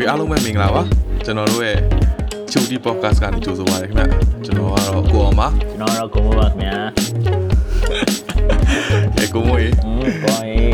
[0.00, 0.82] Okay အားလုံးပဲမင်္ဂလာပါ
[1.24, 1.78] ကျွန်တော်တို့ရဲ့
[2.50, 4.04] ချူတီ podcast ကနေကြိုဆိုပါရခင်ဗျ
[4.44, 6.76] ကျွန်တော်ကတော့ကိုအောင်ပါကျွန်တော်ကတော့ကိုမိုးပါခင်ဗျာ
[9.16, 10.66] အဲကိုမိုးရေကိုမိုးရေ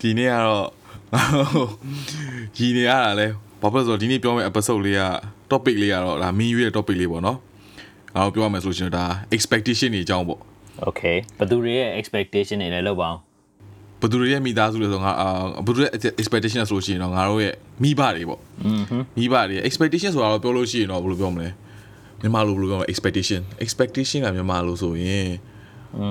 [0.00, 0.66] ဒီနေ့ကတော့
[2.58, 3.26] ရည်နေရတာလဲ
[3.60, 5.02] ဘာဖြစ်လို့ဒီနေ့ပြောမယ့် episode လေးက
[5.50, 7.38] topic လေးကတော့ဒါမင်းရွေးတဲ့ topic လေးပေါ့နော်
[8.16, 9.04] အော်ပြောရမယ်ဆိုလို့ရှင်ဒါ
[9.36, 10.40] expectation တွေအကြောင်းပေါ့
[10.88, 13.29] Okay ဘသူတွေရဲ့ expectation တွေလဲလောက်ပါအောင်
[14.00, 15.28] ဘသူတွေရဲ့မိသားစုလဲဆိုငါအာ
[15.66, 18.40] ဘသူတွေရဲ့ expectation ဆိုလို့ရှိရင်တော့ငါတို့ရဲ့မိဘတွေပေါ့
[19.18, 21.48] မိဘတွေ expectation ဆိုတာတော့ပြောလို့ရှိရင်တော့ဘယ်လိုပြောမလဲ
[22.20, 25.28] မြန်မာလိုဘယ်လိုပြောမလဲ expectation expectation ကမြန်မာလိုဆိုရင်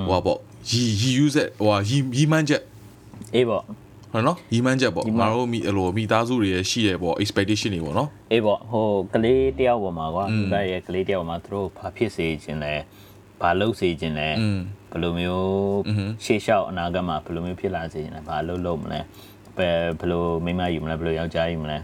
[0.08, 2.62] ဟိုပေါ့ရီရီ use ဟိုရီရီမှန်းချက်
[3.34, 3.62] အေးပေါ့
[4.12, 12.74] ဟုတ်နော်ရီမှန်းချက်ပေါ့ငါတို့မိအလိုမိသားစုတွေရဲ့ရှိရပေါ့ expectation တွေပေါ့နော်အေးပေါ့ဟိုကလေးတယောက်ပေါ်မှာကွာဒါရဲ့ကလေးတယောက်ပေါ်မှာသူတို့ဘာဖြစ်စေခြင်းလဲ
[13.40, 14.28] ဘာလုပ်စေခြင်းလဲ
[14.92, 15.46] ဘယ်လိုမျိုး
[16.24, 19.00] ရှေ့လျှောက်အနာဂတ်မှာဘယ်လိုမျိုးဖြစ်လာစေချင်လဲဘာလုပ်လုပ်မလဲ
[19.58, 21.78] ဘယ်ဘယ်လိုမိမယူမလဲဘယ်လိုယောက်ျားယူမလဲ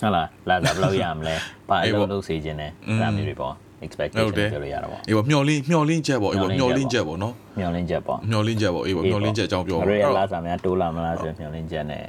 [0.00, 1.34] ဟုတ်လားလာတာဘယ်လိုရမလဲ
[1.68, 2.68] ဘာလုပ်လုပ်စေချင်လဲ
[3.02, 3.54] ဒါမျိုးတွေပေါ့
[3.86, 12.04] expectation ပြောလို့ရတာပေါ့အေးပေါ့မျော်လင့်မျော်လင့်ချက်ပေါ့အေးပေါ့မျော်လင့်ချက်ပေါ့နော်မျော်လင့်ချက်ပေါ့မျော်လင့်ချက်ပေါ့အေးပေါ့မျော်လင့်ချက်အကြောင်းပြောပါအဲ့ဒါလာစားများတိုးလာမလားဆိုမျော်လင့်ချက်နဲ့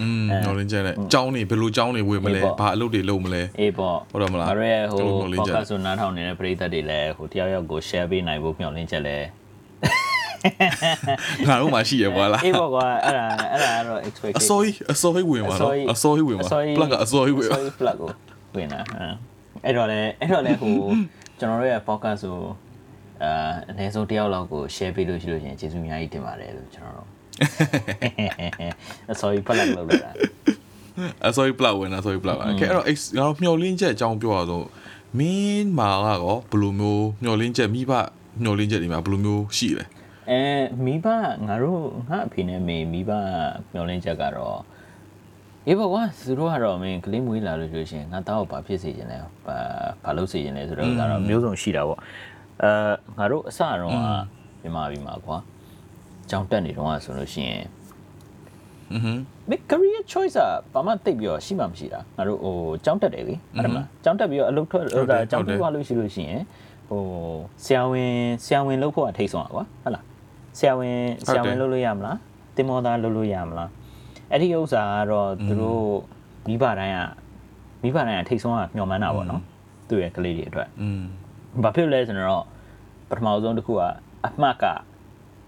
[0.00, 9.16] อืมမျောလင်းချက်နဲ့အကြောင်းတွေဘယ်လိုအကြောင်းတွေဝင်မလဲအေးပေါ့ဘာအလုပ်တွေလုပ်မလဲအေးပေါ့ဟုတ်တယ်မလားငါတို့ရဲ့ဟိုကျွန်တော်မျှော်လင့်ချက် podcast ဆိုနားထောင်နေတဲ့ပရိသတ်တွေလည်းဟိုတယောက်ယောက်ကို share ပေးနိုင်ဖို့မျှော်လင့်ချက်လဲ
[11.48, 18.08] ငါတို့မှရှိရပါလားအေးပေါ့ကွာအဲ့ဒါအဲ့ဒါကတော့အ expectation စိုးကြီးအစိုးကြီးဝင်ပါနော်အစိုးကြီးဝင်ပါ plug ကအစိုးကြီးဝင်ပါအစိုးကြီး plug ကို
[18.56, 19.12] ဝင်တာအဲ့
[19.64, 20.74] အဲ့တော့လည်းအဲ့တော့လည်းဟို
[21.38, 22.36] ကျွန်တော်တို့ရဲ့ podcast ဆို
[23.22, 27.08] အာအနည်းဆုံးတယောက်လောက်ကို share ပေးလို့ရှိလို့ရှရင်ကျေးဇူးအများကြီးတင်ပါတယ်လို့ကျွန်တော်တို့
[29.12, 30.10] အစိုးကြီး plug လုပ်လိုက်တာ
[31.28, 32.84] အစိုးရ plug ဝင်တာအစိုးရ plug ဝင်အဲ့တော့
[33.18, 34.66] ငါတို့မျောလင်းချက်အကြောင်းပြောရတော့
[35.18, 37.92] မင်းမာကတော့ဘယ်လိုမျိုးမျောလင်းချက်မိဘ
[38.42, 39.84] မျောလင်းချက်တွေမှာဘယ်လိုမျိုးရှိလဲ
[40.30, 40.40] အဲ
[40.84, 41.06] မိဘ
[41.46, 43.10] ငါတို့ငါအဖေနဲ့မေမိဘ
[43.72, 44.58] မျောလင်းချက်ကတော့
[45.66, 49.58] အေးပေါ့ကွာသူတို့ကတော့မင်းကလေးမွေးလာလို့ဆိုရှင်ငါတောက်ဘာဖြစ်စေခြင်းလဲဘာ
[50.04, 52.00] ဘာလုပ်စေခြင်းလဲဆိုတော့ဒါတော့မျိုးစုံရှိတာပေါ့
[52.62, 52.70] အဲ
[53.18, 53.98] ငါတို့အစတော့က
[54.62, 55.36] မြန်မာပြည်မှာကွာ
[56.29, 57.63] ကြောင်းတက်နေတော့ဆိုလို့ရှိရင်
[58.93, 59.13] อือဟึ
[59.49, 62.55] mid career choice อ่ะဘာမှတိတ်ပြီးတော့ရှိမှမရှိတာငါတို့ဟို
[62.85, 66.41] ကြောင်းတက်တယ်လေအဲ့ဒါမှကြောင်းတက်ပြီးတော့အလုပ်ထွက်ဟိုဒါကြောင်းပြီးသွားလို့ရှိလို့ရှိရင်
[66.89, 67.01] ဟို
[67.63, 68.13] ဆရာဝန်
[68.45, 70.03] ဆရာဝန်လုပ်ဖို့အထိတ်ဆုံးอ่ะကွာဟုတ်လား
[70.57, 72.17] ဆရာဝန်ဆရာဝန်လုပ်လို့ရမလား
[72.55, 73.69] တင်မောသားလုပ်လို့ရမလား
[74.31, 75.83] အဲ့ဒီဥစ္စာကတော့သူတို့
[76.47, 77.09] မိဘတိုင်းอ่ะ
[77.83, 79.41] မိဘတိုင်းอ่ะထိတ်ဆုံးอ่ะမျှော်မှန်းတာပေါ့နော်
[79.89, 81.01] သူ့ရဲ့ကလေးတွေအတွက် อืม
[81.63, 82.43] ဘာဖြစ်လဲဆိုတော့
[83.09, 83.81] ပထမဆုံးတစ်ခုက
[84.25, 84.65] အမှတ်က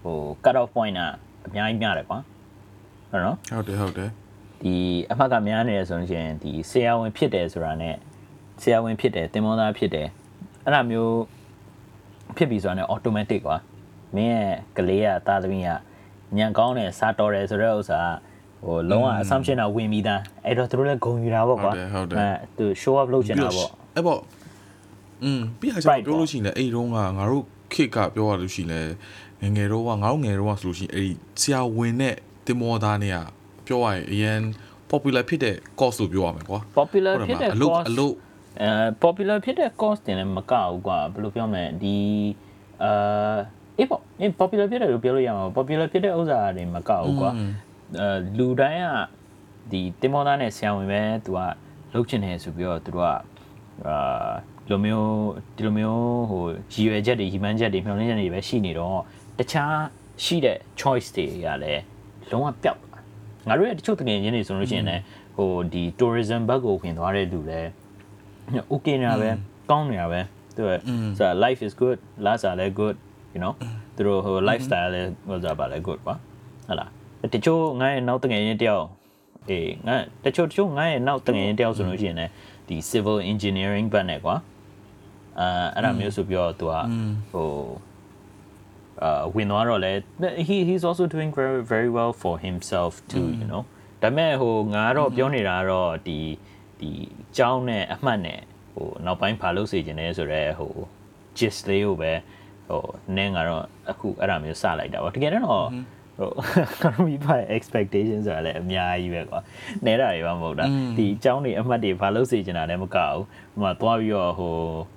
[0.01, 1.01] ဟို cut off point က
[1.45, 2.19] အများကြီးများတယ်ကွာ
[3.09, 4.09] ဟုတ်နော်ဟုတ်တယ်ဟုတ်တယ်
[4.61, 4.75] ဒီ
[5.11, 7.95] အမှတ်ကများနေရဆိုလို့ရှိရင်ဒီဆရာဝန်ဖြစ်တယ်ဆိုတာနဲ့
[8.61, 10.07] ဆရာဝန်ဖြစ်တယ်တင်မောသားဖြစ်တယ်
[10.65, 11.15] အဲ့လိုမျိုး
[12.37, 13.57] ဖြစ်ပြီဆိုတာနဲ့ automatic ကွာ
[14.15, 15.69] မင်းရဲ့ကလေးကသားသမီးက
[16.37, 17.99] ညံကောင်းတယ်စားတော်တယ်ဆိုတဲ့ဥစ္စာ
[18.65, 22.27] ဟိုလုံးဝ assumption တော့ဝင်ပြီးသားအဲ့တော့သူတို့လည်းဂုံယူတာပေါ့ကွာဟုတ်တယ်ဟုတ်တယ်အဲ
[22.57, 24.19] သူ show up လုပ်ချင်တာပေါ့အဲ့ပေါ့
[25.23, 27.43] อืมပြီးရချင်ပြောလို့ရှိရင်လည်းအဲ့ဒီတော့ငါတို့
[27.73, 28.91] ခေတ်ကပြောရလို့ရှိရင်လည်း
[29.41, 31.11] ငယ်ငယ်တော့ကငါတို့ငယ်တော့ဆိုလို့ရှိရင်အဲ့ဒီ
[31.41, 32.15] ဆရာဝန်နဲ့
[32.45, 33.17] တင်မောသားနဲ့က
[33.65, 34.41] ပြောရရင်အရင်
[34.91, 38.13] popular ဖြစ်တဲ့ course လို့ပြောရမယ်ကွာ popular ဟုတ်ဖြစ်တဲ့အလုပ် course အလုပ်
[38.61, 38.69] အဲ
[39.03, 41.97] popular ဖြစ်တဲ့ course တင်လည်းမကဘူးကွာဘယ်လိုပြောမလဲဒီ
[42.83, 43.37] အာ
[43.77, 47.31] အေးပေါ့အေး popular ဖြစ်တယ်လို့ပြောလို့ရမှာပေါ့ popular ဖြစ်တဲ့ဥစ္စာတွေမကဘူးကွာ
[47.99, 48.87] အဲလူတိုင်းက
[49.71, 51.39] ဒီတင်မောသားနဲ့ဆရာဝန်ပဲသူက
[51.93, 53.09] လုပ်ချင်တယ်ဆိုပြီးတော့သူတို့က
[53.87, 54.31] အာ
[54.65, 55.11] ဒီလိုမျိုး
[55.55, 56.43] ဒီလိုမျိုးဟို
[56.73, 58.99] ရည်ရွယ်ချက်တွေရည်မှန်းချက်တွေမျှော်လင့်ချက်တွေပဲရှိနေတော့
[59.39, 59.73] တခြား
[60.23, 61.83] ရှိတဲ့ choice တွေကလည်း
[62.31, 63.03] လုံးဝပျောက်သွား
[63.47, 65.03] ငါတို့ရဲ့တချို့တကယ်ချင်းတွေဆိုလို့ရှိရင်လည်း
[65.35, 67.69] ဟိုဒီ tourism ဘက်ကိုဝင်သွားတဲ့လူလည်း
[68.71, 69.29] okay နေတာပဲ
[69.71, 70.19] ကောင်းနေတာပဲ
[70.55, 70.71] သူက
[71.17, 72.95] ဆို life is good လာစားလည်း good
[73.33, 73.53] you know
[73.95, 76.13] သူတို့ဟို lifestyle လည်းဟိုစားပါလဲ good ပါ
[76.67, 76.89] ဟုတ်လား
[77.33, 78.85] တချို့ငါရဲ့နောက်တငယ်ချင်းတယောက်
[79.49, 82.31] အေးငါတချို့တချို့ငါရဲ့နောက်တငယ်ချင်းတယောက်ဆိုလို့ရှိရင်လည်း
[82.67, 84.35] ဒီ civil engineering ဘက်နဲ့ကွာ
[85.39, 86.73] အာအဲ့ဒါမျိုးဆိုပြီးတော့သူက
[87.31, 87.47] ဟို
[89.03, 89.91] အာဝင်သွားတော့လဲ
[90.47, 93.63] he he's also doing very very well for himself too you know
[94.01, 96.19] ဒါပေမဲ့ဟိုငါတော့ပြောနေတာကတော့ဒီ
[96.79, 96.91] ဒီ
[97.37, 98.41] ကြောင်းနဲ့အမှတ်နဲ့
[98.73, 100.73] ဟိုနောက်ပိုင်းဘာလို့စေချင်လဲဆိုတော့ဟို
[101.37, 102.11] gist လေးကိုပဲ
[102.69, 102.83] ဟို
[103.15, 105.45] နင်းကတော့အခုအဲ့ဒါမျိုးစလိုက်တာပေါ့တကယ်တော့
[106.19, 107.27] ဟိုမိဘ
[107.57, 109.39] expectation ဆိုတာလည်းအများကြီးပဲကွာ
[109.85, 110.65] နဲတာတွေပါမဟုတ်တာ
[110.97, 113.23] ဒီအကြောင်းတွေအမှတ်တွေဘာလို့စေချင်တာလည်းမကဘူး
[113.53, 114.96] ဟိုမှာသွားပြီးတော့ဟိုအ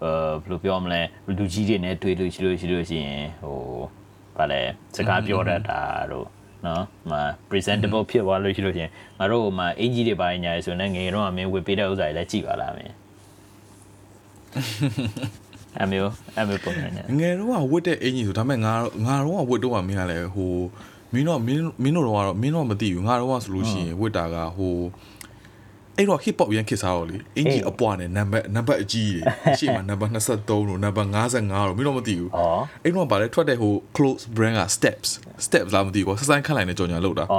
[0.00, 1.00] ဘယ်လိုပြောမလဲ
[1.38, 3.58] လူကြီးတွေနဲ့တွေ့လို့ရှိလို့ရှိလို့ရှိရင်ဟို
[4.36, 4.60] ဗာလဲ
[4.96, 5.80] စကားပြောတတ်တာ
[6.12, 6.26] တို့
[6.66, 7.12] နော်မ
[7.50, 12.94] presentable ဖြစ်သွားလို့ရှိလို့ရှိရင်ငါတို့ဟိုမှာအင်ကြီးတွေပါညာရဆိုရင်လည်းငယ်တော့အမင်းဝစ်ပေးတဲ့ဥစ္စာတွေလည်းကြည့်ပါလားမင်း
[15.82, 18.72] အမျိုးအမျိုးပုံနေတယ်ငယ်တော့ကဝတ်တဲ့အင်ကြီးဆိုဒါပေမဲ့ငါ
[19.06, 20.54] ငါတော့ကဝတ်တော့ကမင်းကလည်းဟို
[21.12, 24.74] မင်းတို့မင်းမင်းတို့တော့မင်းတို့မသိဘူးငါတော့ဆိုလို့ရှိရင်ဝစ်တာကဟို
[26.00, 29.20] အဲ့တော့ hip hop ရန်ခစ်စားတော့လေအင်ဂျီအပွားနဲ့နံပါတ်နံပါတ်အကြီးတွေ
[29.52, 32.40] အရှိမနံပါတ်23တို့နံပါတ်55တို့မင်းတို့မသိဘူးဩ
[32.84, 35.08] အဲ့တော့ဗာလဲထွက်တဲ့ဟို close brand က steps
[35.46, 37.36] steps လာမသိဘူးကွာစဆိုင်ခက်လိုက်နေကြော်ညာလောက်တာဩ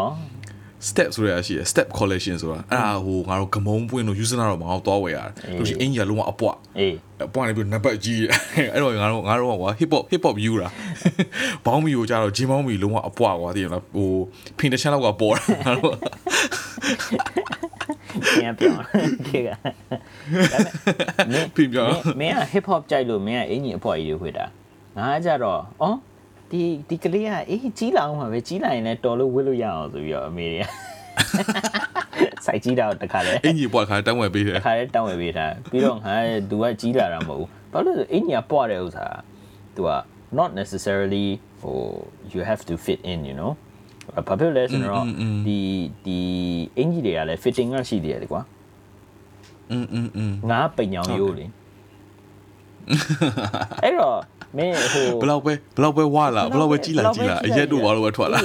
[0.89, 6.95] step ဆိုရရှိရ step collection ဆိုတာအဲ့ဒါဟိုငါတို့ဂမုံပွင့်တို့ user တော့မအောင်သွားဝယ်ရတယ်လို့ရှိရင်အင်ဂျီကလုံးဝအပွားအေး
[7.27, 8.31] အပွားနေပြီးနံပါတ်ကြီးတယ်
[8.73, 10.69] အဲ့တော့ငါတို့ငါတို့ကကွာ hip hop hip hop view တာ
[11.65, 14.09] ဘောင်းမီကိုကြတော့ဂျင်းဘောင်းမီလုံးဝအပွားကွာသိရလားဟို
[14.59, 15.93] ဖင်တချမ်းလောက်ကပေါ်တာငါတို့
[18.35, 18.83] ပြန်ပြောင်း
[19.27, 19.49] ခေက
[21.31, 24.45] မင်းပြင်ပြောင်းမင်းက hip hop ကြိုက်လို့မင်းကအင်ကြီးအဖွားကြီးတွေခွေတာ
[24.97, 25.85] ငါကကြတော့ဩ
[26.51, 30.65] ဒီဒီကလေးကအေးကြီးလာအောင်ပါပဲကြီးလာရင်လည်းတော်လို့ဝစ်လို့ရအောင်ဆိုပြီးတော့အမေတွေက
[32.45, 36.15] စိုက်ကြီးတာတခါလဲအင်ဂျီပွားခါတန်းဝယ်ပေးတယ်တခါလဲတောင်းဝယ်ပေးတာပြီးတော့ငါ
[36.49, 39.05] သူကကြီးလာတာမဟုတ်ဘူးဘာလို့လဲဆိုအင်ကြီးကပွားတဲ့ဥစ္စာ
[39.75, 39.91] သူက
[40.39, 41.27] not necessarily
[41.61, 41.77] ဟို
[42.33, 43.51] you have to fit in you know
[44.26, 45.04] ဘာဖြစ်လဲဆိုတော့
[45.46, 45.58] ဒီ
[46.04, 46.18] ဒီ
[46.78, 48.42] အင်ကြီးတွေကလည်း fitting ကရှိသေးတယ်ကွာ
[49.72, 51.44] อืมอืมอืม ငါပိန်ညောင်ရိုးလေ
[53.82, 54.18] အဲ့တော့
[54.56, 58.40] မင်းဟို ဘလောက်ပဲဘလောက်ပဲဝါလာဘလောက်ပဲကြီးလာကြီးလာအရက်တို့ဘာလို့ပဲထွက်လာ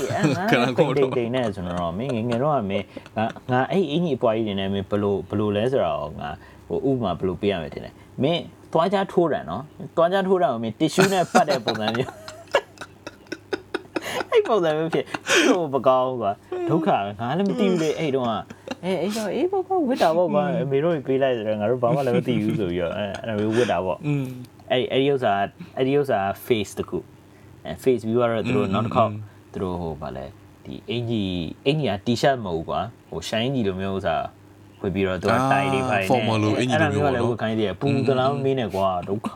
[0.51, 2.85] ခဏ ကို ကော တိ တော့ တ်တိတ်နဲ့ဆိုတော့မင်းငယ်ငယ်တော့ကမင်း
[3.17, 6.29] ငါငါအဲ့အင်းကြီးအပွားကြီးတွေနဲ့မင်းဘလို့ဘလို့လဲဆိုတော့ငါ
[6.67, 7.93] ဟိုဥပမာဘလို့ပေးရမယ်ထင်တယ်
[8.23, 8.41] မင်း
[8.73, 9.63] သွားကြထိုးတယ်နော်
[9.95, 12.09] သွားကြထိုးတာကိုမင်းတီရှူးနဲ့ပတ်တဲ့ပုံစံမျိုး
[14.36, 15.04] အဲ့ပုံစံမျိုးဖြစ်
[15.48, 16.32] ဟိုမကောင်းကွာ
[16.70, 18.32] ဒုက္ခပဲငါလည်းမသိဘူးလေအဲ့တုန်းက
[18.84, 24.26] အဲအဲ့တော့အေးပေါ့ပေါ့ဝစ်တာပေါ့ကွာအမေတို့ပေးလိုက်တယ်ငါတို့ဘာမှလည်းမသိဘူးဆိုပြီးတော့အဲအဲ့လိုဝစ်တာပေါ့อืม
[24.70, 25.32] အဲ့ဒီအဲ့ဒီဥစ္စာ
[25.76, 26.98] အဲ့ဒီဥစ္စာ face တခု
[27.64, 29.10] အဲ face view ကတော့သူတို့နောက်တစ်ခေါက်
[29.52, 30.26] သူတို့ဟိုဗာလဲ
[30.64, 32.80] ဒီအင်ကြီးအင်ကြီးက t-shirt မဟုတ်ဘူးကွာ
[33.10, 34.16] ဟို shine ကြီးလိုမျိုးဥစ္စာ
[34.86, 39.30] ဖွေပြီးတော့သူကတိုင်လေးဖိုင်နဲ့ formal လိုအင်ကြီးလိုမျိုးအဲ့ဒါပေါ့မျိုးကလည်းဝတ်ခိုင်းသေးတယ်ပူတလောင်းမင်းနဲ့ကွာဒုက္ခ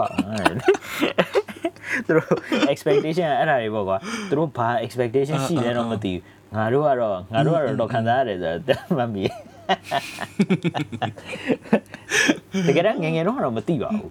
[2.07, 2.29] သူတို့
[2.73, 3.97] expectation အဲ့ဒါတွေပေါ့ကွာ
[4.29, 9.25] သူတို့ဘာ expectation ရှိလဲတော့မသိဘူးငါတို့ကတော့ငါတို့ကတော့တော့ခံစားရတယ်ဆိုတော့မမီ
[12.67, 14.11] တကယ်တော့ငယ်ငယ်တော့တော့မသိပါဘူး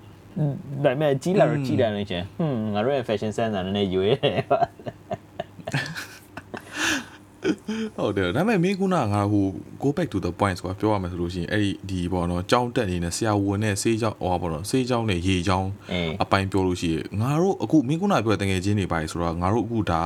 [0.84, 4.60] ဒါပေမဲ့ကြီးလာတော့ကြီးလာနေချင်းဟွန်းငါတို့ရဲ့ fashion sense ကလည်းနည်းနည်းရွေးတယ်ပါ
[7.98, 9.46] ဟုတ်တယ်ဒါပေမဲ့မင်းခုနကငါဟို
[9.84, 20.02] go back to the points ကွာပြောရမယ်ဆိုလို့ရှိရင်အဲ့ဒီဒီပေါ့နော်ကြောင်းတက်နေတဲ့ဆရာဝန်နဲ့ဆေးကြောင်းဟောပေါ့နော်ဆေးကြောင်းနဲ့ရေကြောင်းအေးအပိုင်းပြောလို့ရှိရင်ငါတို့အခုမင်းခုနကပြောတဲ့တငယ်ချင်းတွေပါဆိုတော့ငါတို့အခုဒါ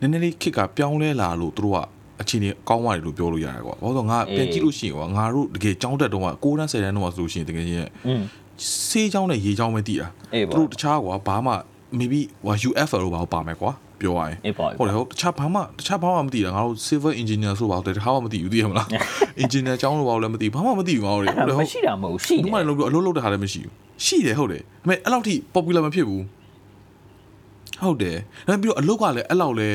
[0.00, 1.78] နည်းနည်းလေးခစ်ကပြောင်းလဲလာလို့တို့က
[2.20, 8.22] အချိန်ကြီးကောင်းသွားတယ်လို့ပြောလို့ရတယ်ကွာဘာလို့လဲဆိုတော့ငါပြန်ကြည့်လို့ရှိရင်ကွာငါတို့တကယ်ကြောင်းတက်တော့က6တန်း10တန်းတော့ဆိုလို့ရှိရင်တကယ်ချင်းရဲ့อืม
[8.88, 11.52] ဆေးကြောင်းနဲ့ရေကြောင်းပဲတည်တာအေးပေါ့သူတို့တခြားကွာဘာမှ
[11.98, 18.88] maybe ဟို UFL လို့ဘာလို့ပါမယ်ကွာ ပြောရရင်အေးပေါ့ဟုတ်တယ်ဟုတ်တခြားဘာမှတခြားဘာမှမသိတာငါတို့ civil engineer ဆိုပါတော့တခါမှမသိဘူးသိရမလား
[19.42, 23.72] engineer ကျောင်းလို့ဘာလို့လဲမသိဘူးဘာမှမသိဘူးငါတို့အဲ့ဟုတ်တယ်ဒါဟုတ်မရှိတာမဟုတ်ရှိတဒီယ်မှာလည်းလုံးပြီးအလုပ်လုပ်တဲ့ဟာလည်းမရှိဘူး
[24.04, 26.22] ရှိတယ်ဟုတ်တယ်ဒါပေမဲ့အဲ့လောက်ထိ popular မဖြစ်ဘူး
[27.84, 28.16] ဟုတ်တယ်
[28.46, 29.70] ဒါပေမဲ့ပြီးတော့အလုပ်ကလည်းအဲ့လောက်လဲ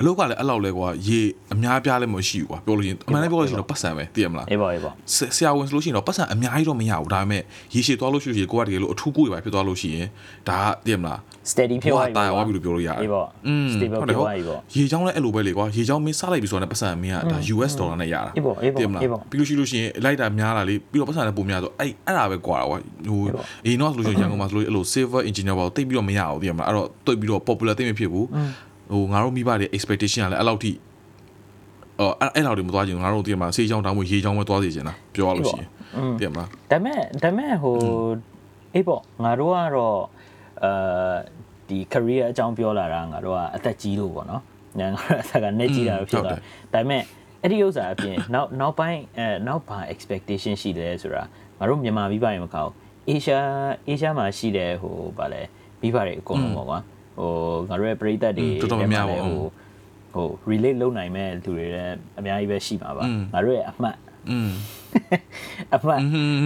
[0.00, 1.20] အလုပ်ကလည်းအဲ့လောက်လဲကွာရေ
[1.52, 7.42] အများပြားလည်းမရှိဘူးကွာပြောလို့ရှိရင်အမှန်တမ်းပြောလို့ရှိရင်တော့ပတ်စံပဲသိရမလားအေးပေါ့အေးပေါ့ဆဆရာဝန်ဆိုလို့ရှိရင်တော့ပတ်စံအများကြီးတော့မရဘူးဒါပေမဲ့
[7.74, 10.06] ရေရှည်သွားလို့ရှိရင်ကိုကတကယ်လို့အထူးကိုယ်ပဲဖြစ်သွားလို့ရှိရင်
[10.48, 11.18] ဒါကသိရမလား
[11.50, 23.20] steady ဖြစ်သွားတာရသွားပြီလို့ပြောလို့ရတယ်အေးပေါ့อืม stable ဖြစ်သွားပြီပေါ့ရေချောင်းလည်းအဲ့လိုပဲလေကွာရေချောင်းမင်းစားလိုက်ပြီဆိုတော့ပတ်စံမင်းကဒါ US ဒေါ်လာနဲ့ရတာအေးပေါ့အေးပေါ့သိရမလားအေးပေါ့ပြီးလို့ရှိလို့ရှိရင်လိုက်တာများလာလေပြီးတော့ပတ်စံလည်းပုံများဆိုအဲ့အဲ့ဒါပဲကွာကွာဟို
[23.66, 28.26] အေးတော့ဆိုလို့ရှိရင်ရန်ကုန်မှာဆိုလို့အဲ့လို silver engineer ပေါ့တိတ်ပြီးတော့မရအောင်သိရမလားအဲ့တော့တိတ်ပြီးတော့ popular တိတ်မဖြစ်ဘူး
[28.92, 30.72] ဟိုငါတို့မိဘတွေ expectation ကလည်းအဲ့လောက်ထိ
[32.00, 35.68] အော်အဲ့အဲ့လောက်တွေမသွားချင်ဘူးငါတို့သိရမလားစေးချောင်းတောင်းဖို့ရေချောင်းပဲသွားစီချင်တာပြောရလို့ရှိရင်
[36.18, 37.74] သိရမလားဒါမဲ့ဒါမဲ့ဟို
[38.74, 39.98] အေးပေါ့ငါတို့ကတော့
[40.64, 41.14] အာ
[41.68, 44.42] ဒီ career အကြောင်းပြောလာတာငါတို့ကအသက်ကြီးလို့ပေါ့နော်
[44.78, 46.40] ငါတို့အသက်ကနဲ့ကြီးတာလို့ဖြစ်သွားဒါ
[46.72, 47.02] ပေမဲ့
[47.42, 51.22] အဲ့ဒီဥစ္စာအပြင်နောက်နောက်ပိုင်းအဲနောက်ဘာ expectation ရှိတယ်ဆိုတာ
[51.58, 52.72] ငါတို့မြန်မာမိဘရေမကောက်
[53.10, 53.40] Asia
[53.88, 55.42] Asia မှာရှိတဲ့ဟိုဗာလဲ
[55.80, 56.78] မိဘတွေအကုန်လုံးပေါ့ကွာ
[57.18, 57.30] ဟို
[57.68, 59.40] ငါတို့ရဲ့ပရိသတ်တွေတော်တော်များများပေါ့ဟို
[60.14, 63.96] ဟို relate လုပ်နိုင်မဲ့လူတွေလည်းအများကြီးပဲရှိမှာပါငါတို့ရဲ့အမှတ်
[64.30, 64.50] อืม
[65.74, 66.00] အမှတ်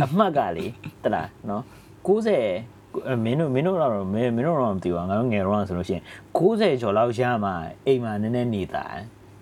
[0.04, 0.66] အမှတ်ကလေ
[1.04, 1.62] တလားနော်
[2.06, 2.79] 90
[3.24, 6.04] မင်းတို့မင်းတို့တော့မင်းမင်းတို့တော့မသိပါငါတို့ငယ်တော့ဆိုလို့ရှိရင်
[6.38, 7.50] 90ကျော်လောက်ရမှ
[7.86, 8.84] အိမ်မှာနည်းနည်းနေတာ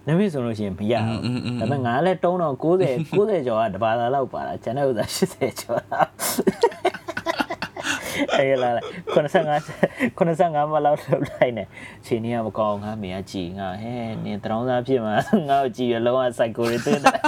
[0.06, 2.64] နမင်းဆိုလို့ရှိရင်မရဘူးဒါပေမဲ့ငါလည်းတုံးတော့90
[3.16, 6.10] 90ကျော်ကတပါးသားလောက်ပါလားကျန်တဲ့ဥစ္စာ80ကျော်လောက်
[8.36, 8.70] အဲ့လာ
[9.14, 11.64] 95 95မလောက်လောက်လိုက်နေ
[12.06, 15.14] ချိန်นี้ကမကောင်းငါမေကကြည်ငါဟဲနင်တရောင်းသားဖြစ်မှာ
[15.48, 17.18] ငါ့ကိုကြည်ရလုံးဝ psycho တွေတွေ့တယ်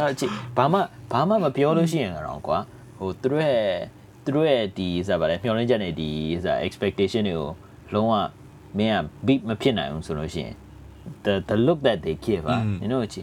[0.00, 0.78] တော့ကြည့်ဘာမှ
[1.12, 2.58] ဘာမှမပြောလို့ရှိရင်တော့ကွာ
[3.02, 3.66] ဟိုသူတို့ရဲ့
[4.24, 6.10] သူတို့ရဲ့ဒီဆိုတာဗါလဲမျှော်လင့်ချက်တွေဒီ
[6.42, 7.48] ဆိုတာ expectation တွေကို
[7.94, 8.14] လုံးဝ
[8.78, 10.54] မင်းက beat မဖြစ်နိုင်ဘူးဆိုလို့ရှိရင်
[11.24, 13.22] the the look that they give ပါနင်တို့ချီ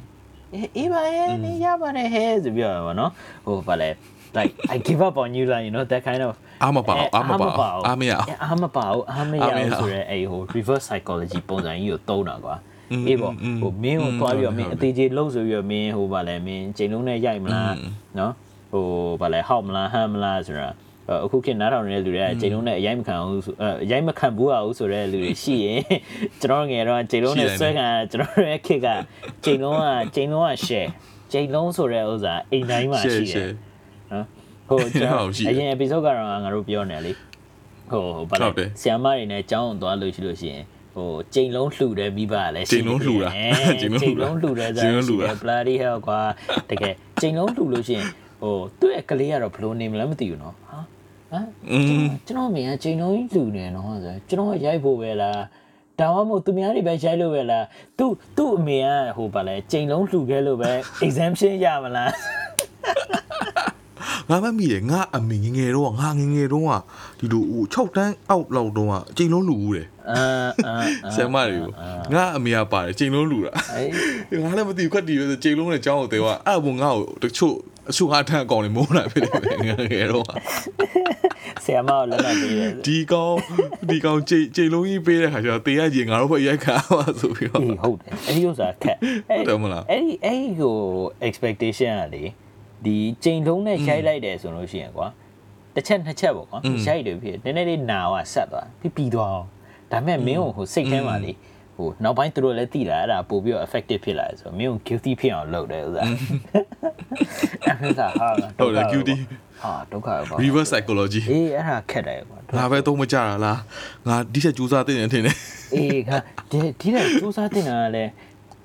[0.77, 3.11] အေးပါရဲ့နေရပါတယ်ဟဲ့ဆိုပြောရပါတော့
[3.45, 3.89] ဟိုဗါလဲ
[4.37, 6.33] like I give up on you like you know that kind of
[6.63, 9.41] အာမပါအာမပါအာမရအာမပါအာမရ
[9.79, 12.55] ဆိုရဲအဲ့ဟို reverse psychology ပုံစံကြီးကိုသုံးတာကွာ
[13.07, 17.75] အေးပေါ့ဟိုမင်းကိုတွားပြီးတော့မင်းအသေးသေးလှုပ်ဆိုပြီးတော့မင်းဟိုဗာလဲမင်းချိန်လုံးနဲ့ရိုက်မလား
[18.19, 18.33] နော်
[18.71, 18.85] ဟို
[19.21, 20.69] ဗာလဲဟောက်မလားဟမ်မလားဆိုတာ
[21.07, 25.81] အဲ့အခုခေတ်နားထောင်နေတဲ့လူတွေကချိန်လုံးနဲ့အရိုက်မခံအောင်ဆိုအဲအရိုက်မခံဘူးအောင်ဆိုတဲ့လူတွေရှိရင်
[26.41, 28.87] ကျွန်တော်ငယ်တော့ချိန်လုံးနဲ့ရှိတယ်ဆွဲခံကျွန်တော်ရဲ့ခေတ်က
[29.45, 29.83] ချိန်လုံးက
[30.15, 30.89] ချိန်လုံးက share
[31.31, 33.51] ချိန်လုံးဆိုတဲ့ဥစ္စာအိမ်တိုင်းမှာရှိတယ်
[34.11, 34.25] နော်
[34.69, 37.11] ဟိုကျွန်တော်ဟုတ်ရှိတယ်အရင် episode ကတော့ငါတို့ပြောနေလေ
[37.91, 40.63] ဟိုဘာဟုတ်တယ်လဲဆီယမတွေနဲ့ကြောင်းအောင်သွားလို့ရှိလို့ရှိရင်
[40.95, 46.19] ဟိုကြိမ်လုံးလှူတယ်မိဘလည်းကြိမ်လုံးလှူတာအဲကြိမ်လုံးလှူတာကြိမ်လုံးလှူတယ်ကြိမ်လုံးလှူတာပလာဒီဟဲ့ကွာ
[46.69, 48.07] တကယ်ကြိမ်လုံးလှူလို့ရှိရင်
[48.41, 50.77] ဟိုသူ့ရဲ့ကလေးကတော့ဘယ်လိုနေမလဲမသိဘူးနော်ဟာ
[51.31, 55.41] ဟမ်อืมကျွန်တော်မြင်ကကြိမ်လုံးကြီးလှူနေနော်ဆိုကျွန်တော်ရိုက်ဖို့ပဲလား
[55.99, 57.65] ဒါမှမဟုတ်သူများတွေပဲရိုက်လို့ပဲလား
[57.97, 60.71] သူ့သူ့အမေကဟိုဗာလဲကြိမ်လုံးလှူခဲ့လို့ပဲ
[61.05, 62.09] exemption ရမလား
[64.29, 66.79] ငါမမိတယ်ငါအမေငယ်ငယ်တော့ငါငယ်ငယ်တော့
[67.19, 70.23] ဒီလိုဟို6တန်းအောက်လောက်တော့အချိန်လုံးလူဦးတယ်အာ
[70.67, 70.73] အာ
[71.05, 71.71] အာဆယ်မတွေကို
[72.13, 73.51] ငါအမေကပါတယ်ချိန်လုံးလူတာ
[74.31, 77.55] အေးငါလည်းမသိဘူးခက်တီပဲချိန်လုံးနဲ့ကြောင်းကိုတဲကအဲ့ဘုံငါ့ကိုတချို့
[77.89, 80.25] အချို့ဟာထန်အကောင်လေးမိုးလာဖြစ်တယ်ပဲငါငယ်တော့
[81.65, 83.35] ဆရာမကိုလက်မှတ်ပေးတယ်ဒီကောင်
[83.89, 90.77] ဒီကောင်ချိန်ချိန်လုံးကြီးပေးတဲ့ခါကျတော့တေးရကြီးငါတို့ဘက်ရိုက်ခါပါဆိုပြီးတော့အေးဟုတ်တယ်အဲ့ဒီဥစ္စာခက်ဟုတ်တယ်မလားအဲ့ဒီအဲ့ဒီကို
[91.27, 92.23] expectation ကလေ
[92.85, 95.07] ဒီချိန်လုံးနဲ့ရိုက်လိုက်တယ်ဆိုလို့ရှိရင်ကွာ
[95.75, 99.47] တစ်ချက်နှစ်ချက်ပေါ့ကွာရိုက်တယ်ဖြစ်နည်းနည်းလေးနာကဆက်သွားပြီးပြီးသွားအောင်
[99.91, 101.31] ဒါပေမဲ့မင်းကိုဟိုစိတ်ထဲမှာလေ
[101.75, 106.03] ဟိုနောက်ပိုင်းသူတို့လည်းသိတာအဲ့ဒါပို့ပြီးတော့ effective ဖြစ်လာတယ်ဆိုတော့မင်းကို guilty ဖြစ်အောင်လုပ်တယ်ဥစ္စာ
[107.81, 108.27] အဲ့ဒါဟာ
[108.59, 109.15] ဟုတ်တယ် guilty
[109.61, 113.59] ဟာဒုက္ခပဲပေါ့ reverse psychology အေးအဲ့ဒါခက်တယ်ကွာငါပဲသုံးမကြတာလား
[114.07, 115.37] ငါဒီချက်ကြိုးစားတင်နေတယ်ထင်တယ်
[115.75, 116.17] အေးခါ
[116.51, 118.11] ဒီဒီတဲ့စူးစမ်းတင်တာကလည်း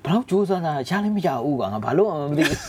[0.05, 2.59] ဘယ်တော့စူးစမ်းတာရလည်းမရဘူးကွာငါဘာလို့မှမသိဘူး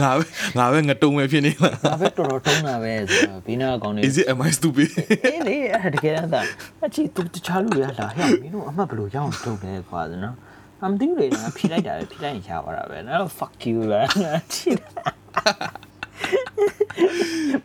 [0.00, 0.24] ငါပဲ
[0.58, 4.88] ငါပဲငတုံးပဲဖြစ်နေလားငါပဲတော်တော်ထုံးတာပဲဆိုတော့ဘေးနာကောင်နေ Is it am I stupid
[5.24, 6.40] အေးလေအဲ့ဒါတကယ်တမ်းသာ
[6.84, 10.36] အချီသူတခြားလူတွေကလာဟဲ့မင်းတို့အမှတ်ဘယ်လိုရအောင်လုပ်လဲကွာဆိုနော်
[10.82, 14.08] အမသိဘူးလေငါဖိလိုက်တာပဲဖိလိုက်ရင်ချပါတာပဲနော် fuck you လား
[14.52, 14.70] ချီ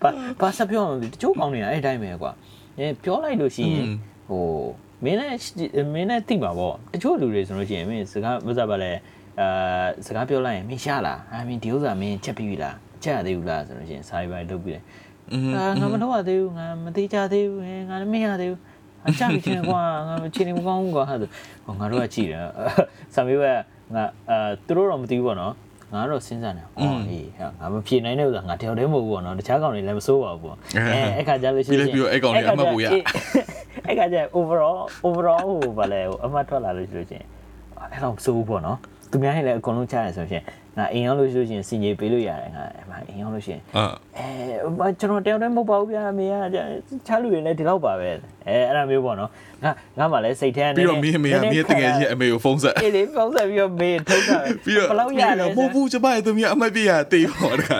[0.01, 0.09] ပါ
[0.41, 2.31] ပါစပြောင်းတချို့ကောင်းနေတာအဲ့တိုင်းပဲကွာ
[2.77, 3.87] အဲပြောလိုက်လို့ရှိရင်
[4.29, 4.45] ဟို
[5.05, 5.29] မင်းနဲ့
[5.93, 8.91] မင်းနဲ့တိပါပေါ့တချို့လူတွေဆိုလို့ရှိရင်မင်းစကားမစားပါလဲ
[9.39, 14.83] အာစကားပြောလိုက်ရင်မင်းရှာလားအာမင်းဒီဥစ္စာမင်းချက်ပြီးပြီလားချက်ရသေးဘူးလားဆိုလို့ရှိရင်စာရေးပိုင်းလုပ်ပြီးတယ်
[15.55, 18.61] အာငါမလုပ်ရသေးဘူးငါမသေးကြသေးဘူးဟဲ့ငါလည်းမရသေးဘူး
[19.07, 21.29] အကြပြီချင်းကွာငါချင်းနေမကောင်းဘူးကွာဟာဆို
[21.65, 22.43] ဟောငါတို့ကကြည့်တယ်
[23.13, 23.51] ဆာမီဝဲ
[23.95, 25.53] ငါအာသူတို့တော့မသိဘူးပေါ့နော်
[25.93, 32.87] ငါတော့စဉ်းစားနေအော်အေးဟာငါမဖြေနိုင်တဲ့ဥစ္စာငါတယောက်တည်းမဟုတ်ဘူးပေါ့နော်တခြားကောင်တွေလည်းမစိုးပါဘူးပေါ့အဲအဲ့ခါကျလို့ရှိရင်ပြီးတော့အဲ့ကောင်တွေအမှတ်ဖို့ရ
[33.85, 37.25] အဲ့ခါကျ overall overall ဟိုဗာလဲဟိုအမှတ်ထွက်လာလို့ရှိလို့ချင်း
[37.91, 38.77] အဲ့တော့မစိုးဘူးပေါ့နော်
[39.13, 40.43] သူများရင်လည်းအကုန်လုံးချရတယ်ဆိုရင်
[40.77, 43.85] ငါအိမ်ရောက်လို့ရှိလို့ချင်းစင်ကြီးပေးလို့ရတယ်ငါအဲ့မှာအိမ်ရောက်လို့ရှိရင်အာ
[44.17, 46.33] အဲကျွန်တော်တယောက်တည်းမဟုတ်ပါဘူးဗျာအမေက
[47.07, 48.09] ချားလူတွေလည်းဒီလောက်ပါပဲ
[48.47, 49.29] အဲအဲ့ဒါမျိုးပေါ့နော်
[49.63, 57.77] ငါငါမှလည်းစိတ်ထဲကနေပြီးတော့မင်းအမေကမင်းတကယ်ကြီးအမေကိုဖုန်းဆက်အေးလေပုံစံပြီးတော့မေးထုတ်တာပြီးတော့ဘယ်လောက်ရလဲမဟုတ်ဘူးကျမရဲ့သူမြအမတ်ပြရတေးပေါ်တခါ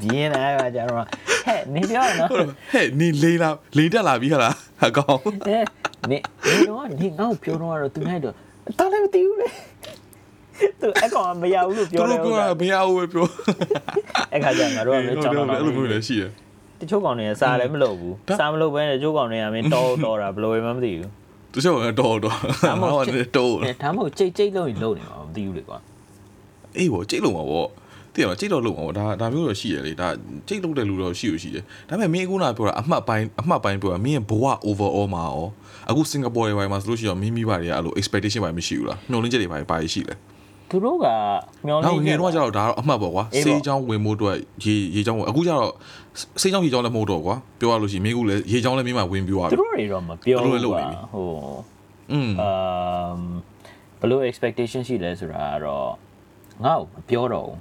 [0.00, 1.04] ပြင်းလာကကြတော့
[1.46, 5.58] ဟဲ့နေပြောနော်ဟုတ်ဟဲ့နေလေးလာလေးတက်လာပြီဟလားဟာကောင်အဲ
[6.10, 8.34] နေနေတော့နေငါ့ကိုပြောတော့တော့သူနိုင်တော့
[8.78, 9.48] တားလည်းမသိဘူးလေ
[10.80, 13.26] သူအကောင်မရဘူးလို့သူပြောတယ်တို့ကမရဘူးပဲပြော
[14.32, 16.30] အဲ့ခါကျငါတို့ကလည်းကြောင်းတော့အဲ့လိုမျိုးလည်းရှိတယ်
[16.80, 21.10] တချို့ကောင်တွေကစားလည်းမလုပ်ဘူးစားမလုပ်ဘဲနဲ့တချို့ကောင်တွေကမင်းတော်တော်တာဘယ်လိုမှမသိဘူး
[21.52, 22.36] သူချက်ကတော့တော့
[22.82, 25.78] ငါကလည်းတော့အဲဒါမှမဟုတ်ကြိတ်ကြိတ်လုံးကြီးလုံးနေမှာမသိဘူးလေကွာ
[26.76, 27.66] အေးဗောကြိတ်လုံးပါဗော
[28.14, 30.08] တည်ရကြိတ်တော့လုံးပါဗောဒါဒါမျိုးတော့ရှိရလေဒါ
[30.48, 35.46] ကြိတ်လုံးတဲ့လူတော့ရှိလို့ရှိတယ်ဒါပေမဲ့မင်းအခုနပြောတာအမှတ်ပိုင်းအမှတ်ပိုင်းပြောတာမင်းရဲ့ဘဝ overall မှာရော
[35.90, 40.14] အခုစင်ကာပူတွေပိုင်းမှာဆိုလို့ရှိရင်မင်းမိဘတွေကအဲ့လို expectation ပိုင်းမရှိဘူးလားမျှော်လင့်ချက်တွေပိုင်းပါရှိလဲ
[40.70, 41.06] သူတို့က
[41.66, 45.72] မျောလေးနေတော့ကျတော့ဒါတော့အမှတ်ပေါ့ကွာစေးချောင်းဝင်မှုအတွက်ရေရေချောင်းပေါ့အခုကျတော့
[46.40, 51.28] စေးချောင်းရေချောင်းလည်းမဟုတ်တော့ကွာပြောရလို့ရှိရင်မင်းကလည်းရေချောင်းလည်းမင်းမှဝင်ပြီးသွားပြီသူတို့တွေတော့မပြောဘူးကွာဟို
[52.12, 52.30] อืม
[54.00, 55.88] ဘလို့ expectation ရှိလဲဆိုတာကတော့
[56.64, 57.58] ငါ့ကိုမပြောတော့ဘူး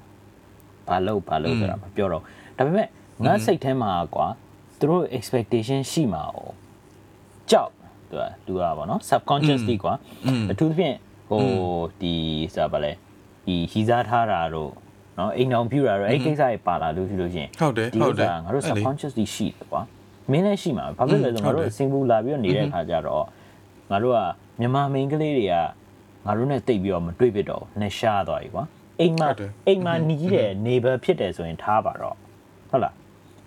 [0.88, 2.22] ဘာလို့ဘာလို့ဆိုတာမပြောတော့
[2.58, 2.88] ဒါပေမဲ့
[3.26, 4.28] ငါစိတ်ထဲမှာကွာ
[4.80, 6.40] သူတို့ expectation ရှိမှာ哦
[7.52, 7.72] ကြောက်
[8.10, 9.94] သူကလူကပေါ့နော် subconsciously ကွာ
[10.52, 10.96] အထူးသဖြင့်
[11.30, 11.44] ဟို
[12.02, 12.16] ဒီ
[12.56, 12.92] ဆိုတာဗာလဲ
[13.46, 14.72] ဒီဟီစားထားတာတို့
[15.18, 19.82] နော်အိမ်အောင်ပြူတာတို့အဲ့ဒီကိစ္စတွေပါလာလို့ရှိလို့ရှရင်ဟုတ်တယ်ဒီဟုဥတ်စ္တယ်စာငါတို့အဲ့လေ subconsciously ရှိတယ်ကွာ
[20.32, 23.26] မင်းလည်းရှိမှာဘာဖြစ်လဲဆိုဟုတ်ငါတို့တယ်စင်ဘူးလာပြီးတော့နေတဲ့အခါကျတော့
[23.92, 24.20] ငါတို့က
[24.60, 25.56] မြန်မာမိန်းကလေးတွေက
[26.26, 28.64] ငါတို့နဲ့တိတ်ပြီးတော့မတွေ့ဖြစ်တော့ဘူးနဲ့ရှားသွားပြီကွာ
[29.00, 32.16] အိမ်မှာဟုတ်တယ်အိမ်မှာနီးတဲ့ neighbor ဖြစ်တယ်ဆိုရင်ထားပါတော့
[32.70, 32.94] ဟုတ်လား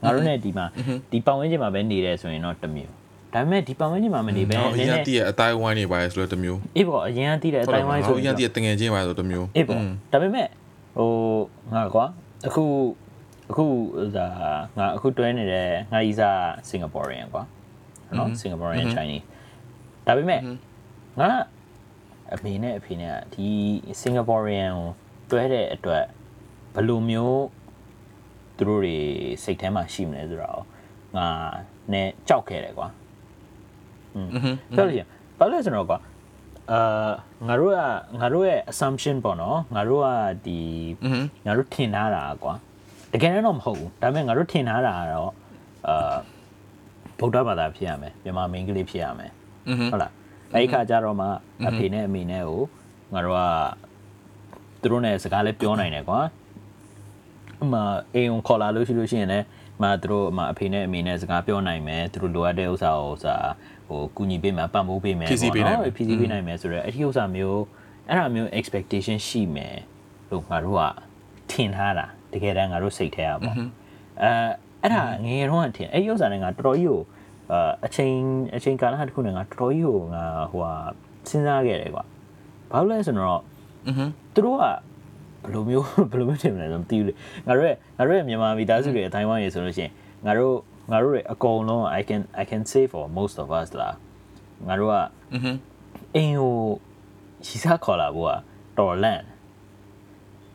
[0.03, 0.67] ငါတို့နဲ့ဒီမှာ
[1.11, 2.95] ဒီပတ်ဝန်းကျင်မှာပဲနေတယ်ဆိုရင်တော့တစ်မျိုး
[3.33, 9.81] ဒါပေမဲ့ဒီပတ်ဝန်းကျင်မှာမနေဘဲတော့အနည်းရင်နည်းတည်းရဲ့အတိုင်းဝိုင်းနေပါလေဆိုတော့တမျိုးအေးပေါ့အရင်ကတည်တဲ့အတိုင်းဝိုင်းဆိုအရင်တည်းရဲ့တငယ်ချင်းပါဆိုတမျိုးအေးပေါ့
[10.13, 10.49] ဒါပေမဲ့
[10.97, 11.11] ဟို
[11.75, 12.07] ငါကွာ
[12.47, 12.65] အခု
[13.51, 13.65] အခု
[13.97, 14.27] အခုဒါ
[14.79, 17.43] ငါအခုတွဲနေတဲ့ငါကြီးစား Singaporean ကွာ
[18.19, 19.25] နော် Singaporean Chinese
[20.07, 20.41] ဒါပေမဲ့
[21.21, 21.31] ငါ
[22.35, 23.47] အမေနဲ့အဖေနဲ့ဒီ
[24.01, 24.87] Singaporean ကို
[25.31, 26.05] တွဲတဲ့အတွက်
[26.75, 27.45] ဘယ်လိုမျိုး
[28.57, 28.97] သူတို့တွေ
[29.45, 30.61] စိတ်ထဲမှာရှိမလဲဆိုတော့
[31.17, 31.29] ငါ
[31.93, 33.02] နဲ့ကြောက်ခဲ့တယ်ကွာอืม
[34.75, 35.03] ပြောလို့ရ
[35.39, 35.99] ဘာလို့လဲဆိုတော့ကွာ
[36.73, 37.11] အာ
[37.49, 37.79] ငါတို့က
[38.21, 40.07] ငါတို့ရဲ့ assumption ပေါ့နော်ငါတို့က
[40.47, 40.61] ဒီ
[41.47, 42.55] ငါတို့ထင်ထားတာကွာ
[43.13, 45.33] တကယ်တော့မဟုတ်ဘူးဒါပေမဲ့ငါတို့ထင်ထားတာကတော့
[45.89, 46.17] အာ
[47.19, 49.31] ဗုဒ္ဓဘာသာဖြစ်ရမယ်မြန်မာမင်္ဂလိပ်ဖြစ်ရမယ်
[49.93, 50.13] ဟုတ်လား
[50.55, 51.27] အဲ့ခါကျတော့မှ
[51.69, 52.63] အဖေနဲ့အမေနဲ့ကို
[53.13, 53.41] ငါတို့က
[54.81, 56.21] သူတို့နဲ့စကားလည်းပြောနိုင်တယ်ကွာ
[57.63, 57.75] အမ
[58.15, 59.47] အိမ်ကိုခေါ်လာလို့ရှိလို့ရှိရင်လည်း
[59.83, 63.37] မသူတို့အမအဖေနဲ့အမေနဲ့စကားပြောနိုင်မယ်သူတို့လိုအပ်တဲ့ဥစ္စာကိုဥစ္စာ
[63.93, 67.63] ဟိုကူညီပေးမယ်ပံ့ပိုးပေးမယ်ပေါ့နော်ဖြည့်ဆည်းပေးနိုင်မယ်ဆိုတော့အဲ့ဒီဥစ္စာမျိုး
[68.09, 69.77] အဲ့ဒါမျိုး expectation ရှိမယ်
[70.31, 70.83] လို့ငါတို့က
[71.51, 74.31] ထင်ထားတာတကယ်တမ်းငါတို့စိတ်ထဲอ่ะပေါ့အဲ
[74.83, 77.01] အဲ့ဒါငယ်တော့ထင်အဲ့ဒီဥစ္စာနဲ့ငါတော်တော်ကြီးကို
[77.87, 78.15] အချိန်
[78.57, 80.73] အချိန်ကာလတစ်ခုနဲ့ငါတော်တော်ကြီးကိုငါဟိုဟာ
[81.29, 82.05] စဉ်းစားခဲ့တယ်ကွာ
[82.71, 83.41] ဘာလို့လဲဆိုတော့
[83.87, 87.13] အင်းသူတို့ကဘယ်လိုမျိုးဘယ်လိုမျိုးထင်မလဲဆိုမသိဘူးလေ
[87.47, 89.93] ငါတို့ရဲ့ငါတို့ရဲ့မြန်မာမိသားစုတွေအတိုင်းဝိုင်းရေဆိုလို့ရှိရင်
[90.27, 90.55] ငါတို့
[90.92, 93.90] ငါတို့ရဲ့အကုန်လုံး I can I can say for most of us လာ
[94.68, 94.96] ငါတို့က
[95.34, 95.56] อืม
[96.16, 96.56] အိမ်ကို
[97.48, 98.32] ရီစားခေါ်လာဖို့က
[98.80, 99.22] တော်လန့်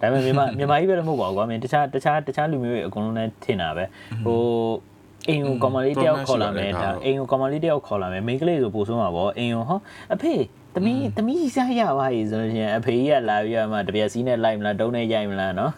[0.01, 3.85] ဒါပေမဲ့မြန်မာမြန်မာကြီးပဲလည်းမဟုတ်ပါဘူးကွာမင်းတခြားတခြားတခြားလူမျိုးတွေအကုန်လုံးလည်းထင်တာပဲ
[4.25, 4.41] ဟို
[5.29, 9.79] အိမ်ကိုကောင်မလေးတယောက်ခေါ်လာမယ်ဒါအိမ်ကိုကောင်မလေးတယောက်ခေါ်လာမယ်မိန်းကလေးဆိုပို့ဆုံးမှာပေါ့အိမ်ကိုဟော
[10.15, 10.35] အဖေ
[10.75, 15.73] သမီးသမီးရီစားရပါ E ဆိုလို့ရှိရင်အဖေကြီးကလာပြီးတော့မှတပြက်စီးနဲ့လိုက်မလားတုံးနဲ့ရိုက်မလားနော်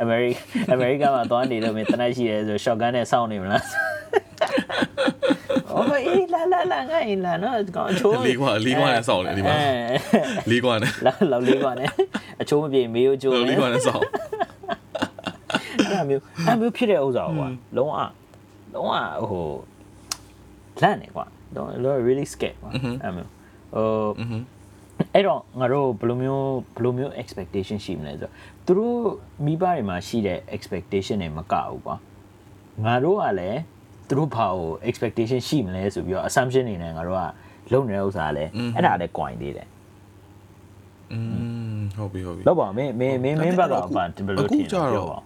[0.00, 0.30] အမေရိ
[0.72, 3.64] အမေရိကန်မှာသွားနေလို့မင်းတနက်ရှိရဲဆို shotgun နဲ့စောင့်နေမလား
[5.71, 11.89] အော်အေးလာလာလာငါအေးလာနော်ကောင်ချိုးလေးကွာလေးကွာနဲ့စောင့်လေဒီမှာအဲလေးကွာနဲ့လာလောက်လေးကွာနဲ့
[12.41, 14.03] အချိုးမပြေမေးကိုချိုးလေးနေကွာနဲ့စောင့်
[15.91, 17.95] အဲ့မျိုးအဲ့မျိုးဖြစ်တဲ့ဥစ္စာကွာလုံးဝ
[18.73, 19.47] လုံးဝဟို
[20.81, 21.25] လန့်နေကွာ
[21.55, 22.71] တော့ really scared ကွာ
[23.03, 23.29] အဲ့မျိုး
[23.73, 24.43] ဟိုอืม
[25.13, 28.33] အဲ့တော့ငါတို့ဘယ်လိုမျိုးဘယ်လိုမျိုး expectation ရှိမလဲဆိုတော့
[28.65, 28.99] သူတို့
[29.45, 31.95] မိဘတွေမှာရှိတဲ့ expectation တွေမကဘူးကွာ
[32.85, 33.59] ငါတို့ကလည်း
[34.08, 39.68] သူတို့ဘာကို expectation ရှိမလဲဆိုပြီးတော့ assumption တွေနဲ့ငါတို့ကလုပ်နေတဲ့ဥစ္စာကလည်းအဲ့ဒါလည်း coin သေးတယ်
[41.12, 41.18] อื
[41.78, 45.18] มဟုတ်ပြီဟုတ်ပြီ လောက်ပါမင်းမင်းမင်းမင်းဘက်ကဘာဘယ်လိုထင်လဲပြောပါ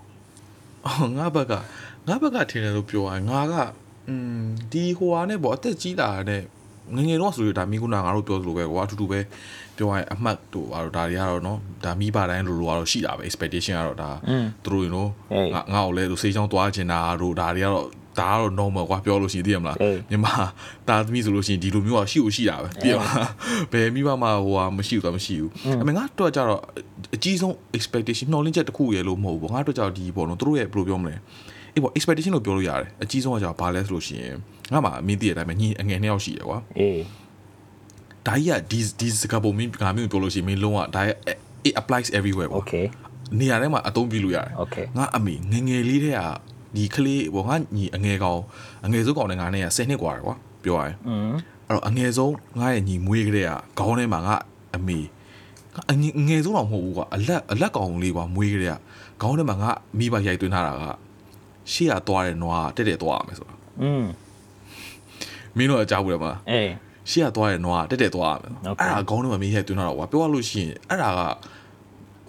[0.87, 1.53] အော်ငါဘက်က
[2.09, 3.55] ငါဘက်ကထင်တယ်လို့ပြောရင်ငါက
[4.09, 4.42] อืม
[4.73, 6.42] ဒီဟိုဟာနဲ့ပေါ့အသက်ကြီးလာတဲ့
[6.97, 9.20] ငယ်ငယ်တော့ဆိုရဒါမိကုနာငါတို့ပြောသလိုပဲကွာအတူတူပဲ
[9.77, 14.11] ပြောရင်အမှတ်တို့ဟာတော့ဒါတွေကတော့နော်ဒါမိဘတိုင်းလိုလိုကတော့ရှိတာပဲ expectation ကတော့ဒါ
[14.64, 15.11] သူတို့နော်
[15.55, 17.87] ငါငါ့ကိုလည်းသူစေးချောင်းသွားချင်တာတို့ဒါတွေကတော့
[18.17, 19.76] ဒါကတော့ normal ကွာပြောလို့ရှိရင်သိရမလား
[20.10, 20.34] မြန်မာ
[20.88, 23.30] တာသမီးဆိုလို့ရှိရင်ဒီလိုမျိုးကရှိ ਉ ရှိတာပဲသိရမလား
[23.72, 26.62] ဘယ်မိဘမှဟိုဟာမရှိဘူးတော့မရှိဘူးအမေငါတော့ကြတော့
[27.15, 31.15] အကြီးဆုံး expectation နှော်လင့်ချက်တစ်ခုရလို့မဟုတ်ဘူးငါတို့ကြတော့ဒီပေါ့နော်သူတို့ရဲ့ဘယ်လိုပြောမလဲ
[31.74, 34.36] အေးပေါ့ expectation လို့ပြောလို့ရတယ်အကြီးဆုံးကကြတော့ဘာလဲဆိုလို့ရှိရင်
[34.74, 37.02] ငါမှအမင်းသိတဲ့အတိုင်းပဲညီအငယ်နှစ်ယောက်ရှိတယ်ကွာအေး
[38.28, 41.02] ဒါကြီးကဒီဒီစကားပုံမင်းငါမျိုးပြောလို့ရှိရင်မင်းလုံးဝဒါ
[41.67, 42.86] it applies everywhere ပေါ့ okay
[43.39, 46.22] နေရာထဲမှာအသုံးပြုလို့ရတယ် okay ငါအမေငယ်ငယ်လေးတဲ့က
[46.77, 48.40] ဒီကလေးဘောငါညီအငယ်ကောင်
[48.85, 51.33] အငယ်ဆုံးကောင်နဲ့ငါနဲ့က10နှစ်กว่าတယ်ကွာပြောရရင် อืม
[51.66, 54.37] အဲ့တော့အငယ်ဆုံးငါရဲ့ညီမွေးကလေးကခေါင်းထဲမှာငါ
[54.77, 54.99] အမေ
[55.90, 58.77] အငယ်အငယ်ဆုံးတော့မဟုတ်ဘူးကွာအလက်အလက်ကောင်လေးကွာမွေးကလေးက
[59.20, 60.85] ခေါင်းထဲမှာငါမိဘရိုက်သွင်းထားတာက
[61.73, 64.05] ရှေ့ကသွားတယ်နွားတက်တက်သွားရမယ်ဆိုတာ อืม
[65.57, 66.70] မင်းတို့အကြောက်ဘူးလေမလား အေး
[67.11, 68.81] ရှေ့ကသွားတယ်နွားတက်တက်သွားရမယ် Okay.
[68.81, 71.20] အဲ့ဒါခေါင်းထဲမှာမင်းရိုက်သွင်းထားတာကွာပြောရလို့ရှိရင်အဲ့ဒါက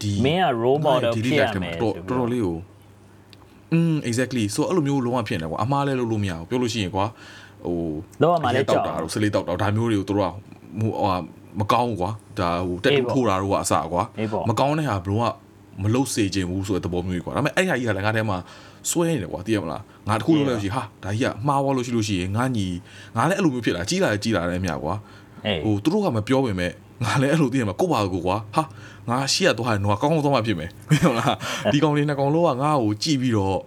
[0.01, 2.57] ဒီ မင်းက role model ဒီ ဖြစ်ရမယ် တော်တော်တော်လေးကို
[3.72, 7.06] อืม exactly so အဲ့လိုမျိုးလုံးဝဖြစ်နေကွာအမားလဲလုပ်လို့မရဘူးပြောလို့ရှိရင်ကွာ
[7.64, 7.76] ဟို
[8.22, 10.24] လောကမှာလည်းတောကြောက်က်တာတို့ဆလေးတောက်တာဒါမျိုးတွေကိုတို့က
[10.80, 11.14] ဟိုဟာ
[11.60, 15.24] မကောင်းဘူးကွာဒါဟိုတက်အေးတူပေါ့ထိုးတာတို့ကအစကွာအေးပေါ့မကောင်းတဲ့ဟာဘလို့က
[15.82, 18.38] မလုတ်စေခြင်းဘူးဆိုတဲ့သဘောမျိုးကြီးကွာဒါပေမဲ့အဲ့ဟာကြီးကလည်းငါထဲမှာ
[18.90, 22.66] စွဲနေတယ်ကွာသိရမလားငါတခုလုံးလည်းရှိဟာဒါကြီးကမှားသွားလို့ရှိလို့ရှိရင်ငါညီ
[23.16, 24.94] ငါလည်းအဲ့လိုမျိုးဖြစ်လာကြီးလာကြီးလာတဲ့အမြကွာ
[25.46, 26.72] အေးဟိုသူတို့ကမပြောပေမဲ့
[27.04, 28.62] ငါလည်းအဲ့လိုသိရမှာကိုယ့်ဘာကိုကွာဟာ
[29.08, 31.34] ငါရှေ့ကသွားတယ်တော့ကောင်းကောင်းသွားမှဖြစ်မယ်မဟုတ်လား
[31.72, 33.58] ဒီကောင်လေးနှစ်ကောင်လုံးကငါ့ကိုကြည့်ပြီးတော့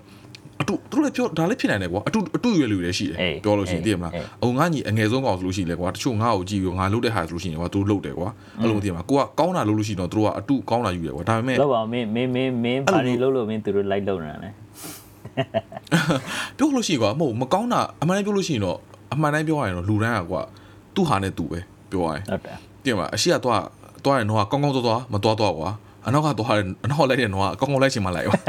[0.61, 4.11] အတူသူတို့လည်းပြောဒါလည်းဖြစ်နိုင်တယ်ကွာအတူအတူရွယ်လူတွေလည်းရှိတယ်ပြောလို့ရှိရင်သိရမလား
[4.43, 8.29] ဟိုငါညီအငယ်ဆုံးကောင်ဆိုလို့ရှိရင်လေကွာတချို့ငါ့ကိုကြည့်ပြီးငါလှုပ်တဲ့ဟာဆိုလို့ရှိရင်ကွာသူတို့လှုပ်တယ်ကွာ
[8.61, 14.49] အဲ့လိုသိရမှာကိုကကောင်းတာလှုပ်လို့ရှိရင်တော့သူတို့ကအတူကောင်းတာယူတယ်ကွာဒါပေမဲ့လောက်ပါမင်းမင်းမင်းမင်းပါရီလို့လို့မင်းသူတို့ like လုပ်နေတာလေ
[16.57, 18.77] ပြောလို့ရှိရင်ကွာမဟုတ်မကောင်းတာအမှန်တမ်းပြောလို့ရှိရင်တော့
[19.13, 20.41] အမှန်တမ်းပြောရရင်တော့လူတိုင်းကကွာ
[20.95, 21.59] သူ့ဟာနဲ့သူပဲ
[21.91, 23.63] ပြောရရင်ဟုတ်တယ် တည်မလားအရှိကသွား
[24.05, 25.69] သွားရင်တော့ကောင်းကောင်းသွားသွားမသွားသွားကွာ
[26.07, 28.39] အနောက်ကသွားတယ်အနောက်လိုက်တဲ့တော့ကောင်းကောင်းလိုက်ချင်မှလိုက်ပါ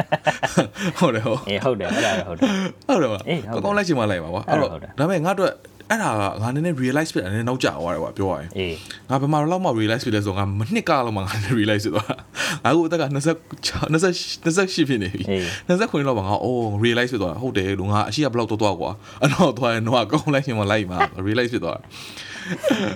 [0.99, 2.49] ဟုတ်တယ်ဟုတ်အေးဟုတ်တယ်အဲ့ဒါတော့ဟုတ်တယ်
[2.89, 5.51] ဟုတ်တယ်မလားအေးဟုတ်တယ်ကောင်းကောင်းလိုက်ချင်မှလိုက်ပါကွာအဲ့အဲ့ဒါတော့ဟုတ်တယ်ဒါပေမဲ့ငါတို့
[5.91, 8.75] အဲ့ဒါကငါနည်းနည်း realize ဖြစ်တယ်နည်းနည်းနောက်ကျသွားတယ်ကွာပြောရရင်အေး
[9.11, 12.17] ငါဘယ်မှာလောက်မှ realize ဖြစ်လဲဆိုတော့ငါမနှစ်ကလောက်မှငါ realize ဖြစ်သွားတာ
[12.65, 13.09] ငါအခုအသက်က20
[13.55, 18.91] 28ဖြစ်နေပြီအေး29လောက်မှငါအိုး realize ဖြစ်သွားတာဟုတ်တယ်လို့ငါအရှိကဘယ်လောက်တော့တော့ကွာ
[19.25, 21.81] အနောက်သွားရင်တော့ကောင်းလိုက်ရှင်မလိုက်မှာ realize ဖြစ်သွားတာ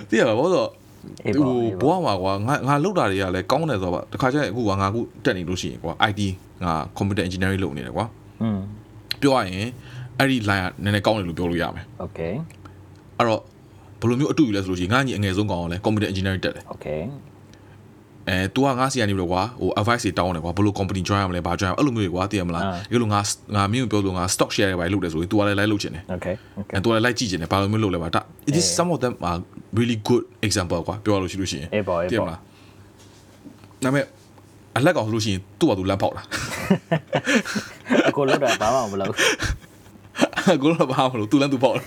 [0.09, 0.78] တည်ရပါဘောဆိုအေး
[1.24, 6.20] ဟို ပေါ့အေးပေါ့ဘွားမှာကွာငါငါလောက်တာတွေကလည်းကောင်းတယ်ဆိုတော့တခါကျရင်အခုကငါအခုတက်နေလို့ရှိရင်ကွာ IT
[6.64, 8.06] ငါ computer engineering လုပ်နေတယ်ကွာ
[8.42, 8.58] อืม
[9.20, 9.68] ပြောရရင်
[10.18, 12.20] အဲ့ဒီ line ကနည်းနည်းကောင်းတယ်လို့ပြောလို့ရမယ် โอเค
[13.18, 13.40] အဲ့တော့
[14.00, 16.86] ဘယ်လိုမျိုးအတူယူလဲဆိုလို့ရှိရင်ငါညီအငယ်ဆုံးကောင်ကလည်း computer engineering တက်တယ် โอเค
[18.28, 23.20] အဲ तू ကငါစီကနေပြီးတော့ကွာဟို advice တွေတောင်းတယ်ကွာဘယ်လို company join ရမလဲဘာ join ရမလဲအဲ့လိုမျိုးတွေကွာသိရမလား အာ ဒီလိုငါ
[23.54, 26.26] ငါမင်းကိုပြောလို့ငါ stock share တွေပါလုပ်တယ်ဆိုရင် तू ကလည်း like လုပ်ချင်တယ် โอเค
[26.56, 29.38] โอเค အဲ तू ကလည်း like ကြည့်ချင်တယ်ဘာလိုမျိုးလုပ်လဲပါဒါ it is some of them are
[29.77, 32.39] really good example ကွာပြောရလို့ရှိလို့ရှိရင်အေးပေါ့အေးသိရပေါ့မလား
[33.83, 34.05] ဒါပေမဲ့
[34.77, 36.23] အလက်ကောင်ဆိုလို့ရှိရင်သူ့ဘာသူလမ်းပေါက်လာ
[38.09, 39.13] အကိုလောက်တာဘာမှမလုပ်
[40.61, 41.83] ကိုတော့ဘာမလို့သူလမ်းသူပေါက်လာ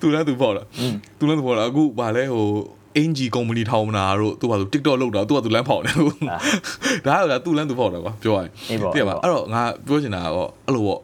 [0.00, 0.62] သူလမ်းသူပေါက်လာ
[1.18, 2.46] သူလမ်းသူပေါက်လာအခုဗာလဲဟို
[2.96, 6.12] အင်ဂျီကုမ္ပဏီထောင်မနာတို့သူ့ဘာသူ TikTok လောက်တာသူ့ဘာသူလမ်းဖောက်နေလို့
[7.06, 11.00] ဒါကသူ့လမ်းသူဖောက်တာကွာပြောရရင်အေးပေါ့သိရပါအဲ့တော့ငါပြောချင်တာကတော့အဲ့လိုပေါ့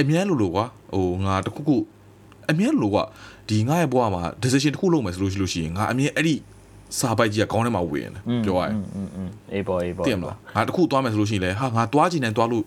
[0.00, 1.76] အမြဲလို့လို့ကွာဟိုငါတခုခု
[2.50, 3.04] အမြဲလို့ကွာ
[3.50, 6.36] ဒီငါ့ရဲ့ဘဝမှာ decision တစ်ခုလုပ်မယ်ဆိုလို့ရှိလို့ရှိရင်ငါအမြင်အဲ့ဒီ
[6.98, 8.74] စာပိုက်ကြီးကခေါင်းထဲမှာဝင်တယ်ပြောရရင်
[9.54, 12.64] အေးပေါ်အေးပေါ်တင်မလားငါတစ်ခုသွားမယ်ဆိုလို့ရှိရင်လည်းဟာငါသွားချင်တယ်သွားလို့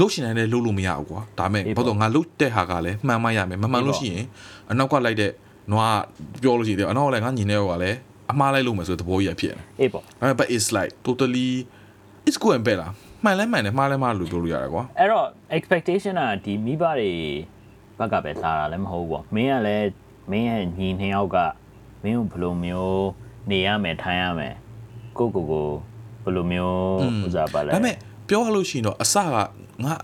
[0.00, 4.24] လုတ်ရှင်နိုင်လည်းလုတ်လို့မရဘူးကွာဒါမဲ့ဘာလို့ငါလုတ်တဲ့ဟာကလည်းမှန်မှရမယ်မမှန်လို့ရှိရင်
[4.70, 5.30] အနောက်ကလိုက်တဲ့
[5.72, 5.98] နွား
[6.42, 7.96] ပြောလို့ရှိရင်အနောက်ကလည်းငါညင်တဲ့ဟောကလည်း
[8.32, 11.48] အမှားလိုက်လို့မယ်ဆိုတဲ့သဘောကြီးဖြစ်နေအေးပေါ့ဒါပေမဲ့ but it's like totally
[12.26, 12.92] it's good and bad လား
[13.24, 15.26] မှန်လဲမှန်တယ်မှားလဲမှားလို့ပြောလို့ရတာကွာအဲ့တော့
[15.58, 17.12] expectation ကဒီမိဘတွေ
[17.98, 19.86] ဘက်ကပဲလာတာလည်းမဟုတ်ဘူးပေါ့မင်းကလည်း
[20.30, 21.36] မင်းရဲ့ညီနှစ်ယောက်က
[22.02, 23.06] မင်းကိုဘယ်လိုမျိုး
[23.50, 24.54] နေရမယ်ထိုင်ရမယ်
[25.18, 25.68] ကိုကိုကို
[26.24, 26.78] ဘယ်လိုမျိုး
[27.26, 27.96] ဥစားပါလဲဒါပေမဲ့
[28.28, 29.36] ပြောရလို့ရှိရင်တော့အစက
[29.84, 29.94] ငါ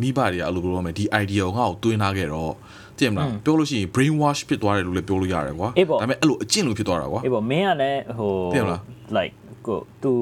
[0.00, 2.52] မိဘတွေကအဲ့လိုပြောရမယ်ဒီ idea ကိုငါ့ကိုတွင်းထားခဲ့တော့
[2.96, 8.80] သိရမလားပြောလို့ရှိရင် brain wash ဖြစ်သွားတယ်လို့လည်းပြောလို့ရတယ်ကွာအေးပေါ့ဒါပေမဲ့အဲ့လိုအကျင့်လို့ဖြစ်သွားတာကွာအေးပေါ့မင်းကလည်းဟိုသိရမလား
[9.16, 9.34] like
[9.66, 10.12] ကိုသူ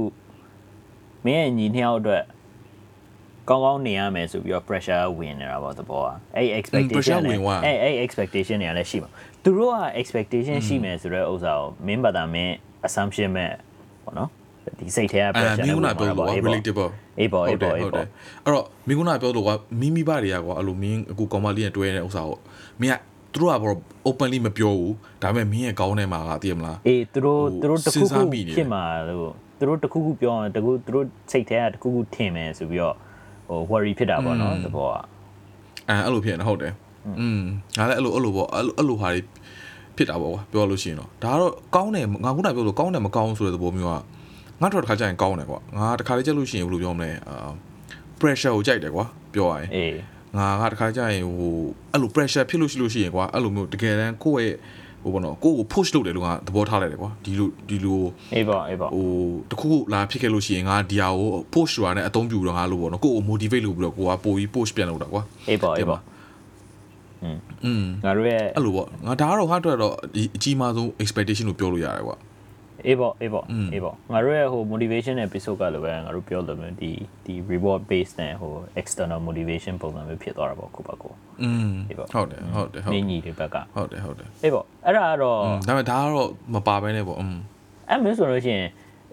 [1.26, 2.24] မင်းရဲ့ညီနှစ်ယောက်အတွက်
[3.48, 9.10] ကောင်းကောင်းနေရမယ်ဆိုပြီးတော့ pressure ဝင်နေတာပေါ့သဘောอ่ะအဲ့ expectation pressure နဲ့ဝင်သွားအဲ့အဲ့ expectation တွေကလည်းရှိမှာ
[9.44, 12.54] သူတို့က expectation ရှိမယ်ဆိုတော့ဥစ္စာကိုမင်းဘာသာမင်း
[12.86, 13.50] assumption မဲ့
[14.04, 14.30] ပေါ့နော်
[14.78, 18.06] ဒီစိတ်ထဲကအဲ pressure မင်းကနဲ့ပြောလို့ကွာအေးပေါ့ relatable အေးပေါ့အေးပေါ့ဟုအေးတ်တယ်ပေါ့
[18.44, 22.38] အဲ့တော့မင်းကပြောလို့ကွာမိမိဘတွေကကွာအဲ့လိုမင်းအခုကောင်မလေးနဲ့တွဲနေတဲ့ဥစ္စာကို
[22.80, 22.96] မင်းက
[23.32, 23.72] သူတို့ကဘော
[24.06, 32.94] openly မပြောဘူးဒါပေမဲ့မင်းရဲ့ကောင်းထဲမှာကသိရမလားအေးသူတို့ဟိုသူတို့တစဉ်းခုစားခုမိနေတယ်ဖြစ်မှာလို့သူတို့တခုခုပြောရင်တခုသူတို့စိတ်ထဲကတခုခုထင်မယ်ဆိုပြီးတော့
[33.48, 35.04] ဟို worry ဖြစ်တာပေါ့နော်သဘောอ่ะ
[35.88, 36.72] အဲအဲ့လိုဖြစ်နေဟုတ်တယ်
[37.20, 37.42] อืม
[37.78, 39.20] ငါလည်းအဲ့လိုအဲ့လိုပေါ့အဲ့လိုအဲ့လိုဟာတွေ
[39.96, 43.94] ဖြစ်တာပေါ့ကွာပြောလို့ရှိရင်တော့ဒါကတော့ကောင်းတယ်ငါခုနပြောလို့ကောင်းတယ်မကောင်းဆိုတဲ့သဘောမျိုးက
[44.62, 47.50] ငါတို့တစ်ခါကျရင်ကောင်းတယ်ကွာငါတစ်ခါလေးကြက်လို့ရှိရင်ဘယ်လိုပြောမလဲအာ
[48.20, 49.94] pressure ကိုကြိုက်တယ်ကွာပြောရရင်အေး
[50.36, 51.54] ငါကတခါကျရင်ဟို
[51.92, 54.56] အဲ့လို pressure ဖြစ်လို့ရှိလို့ရှိရင်ကွာအဲ့လိုမျိုးတကယ်တမ်းကိုယ့်ရဲ့
[55.02, 58.02] ဟိုဘောနော်ကိုယ့်ကို push လုပ်တယ်လို့ငါသဘောထားလိုက်တယ်ကွာဒီလိုဒီလို
[58.34, 59.08] အေးပေါ့အေးပေါ့ဟို
[59.50, 66.00] တခုခုလာဖြစ်ခဲ့လို့ရှိရင်ငါဒီဟာကို push ဆိုတာနဲ့အသုံးပြုတော့ငါလို့ပေါ့နော်ကိုယ့်ကို motivate လုပ်ပြီးတော့ကိုကပိုပြီး push ပြန်လုပ်တာကွာအေးပေါ့အေးပေါ့
[67.65, 72.17] อืม ငါတို့ရဲ့ အဲ့လိုပေါ့ငါဒါကတော့ငါအတွက်တော့ဒီအကြီးမားဆုံး expectation လို့ပြောလို့ရတယ်ကွာ
[72.85, 76.91] အေးပေါ့အေးပေါ့အေးပေါ့ငါတို့ရဲ့ဟို motivation episode ကလည်းပဲငါတို့ပြောလို့မျိုးဒီ
[77.25, 87.37] ဒီ reward based နဲ့ဟို external motivation ပုံစံမျိုးဖြစ်သွားတာပေါ့ခုပါကို อืม အေးပေါ့ ဟုတ်တယ်ဟုတ်တယ်ဟုတ် မ တယ် င်းညီတွေဘက်က ဟုတ်တယ်ဟုတ်တယ် အေးပေါ့အဲ့ဒါကတော့ อืมဒါပေမဲ့ဒါကတော့မပါဘဲနဲ့ပေါ့อืม
[87.89, 88.69] အဲ့မျိုးဆိုလို့ရှိရင်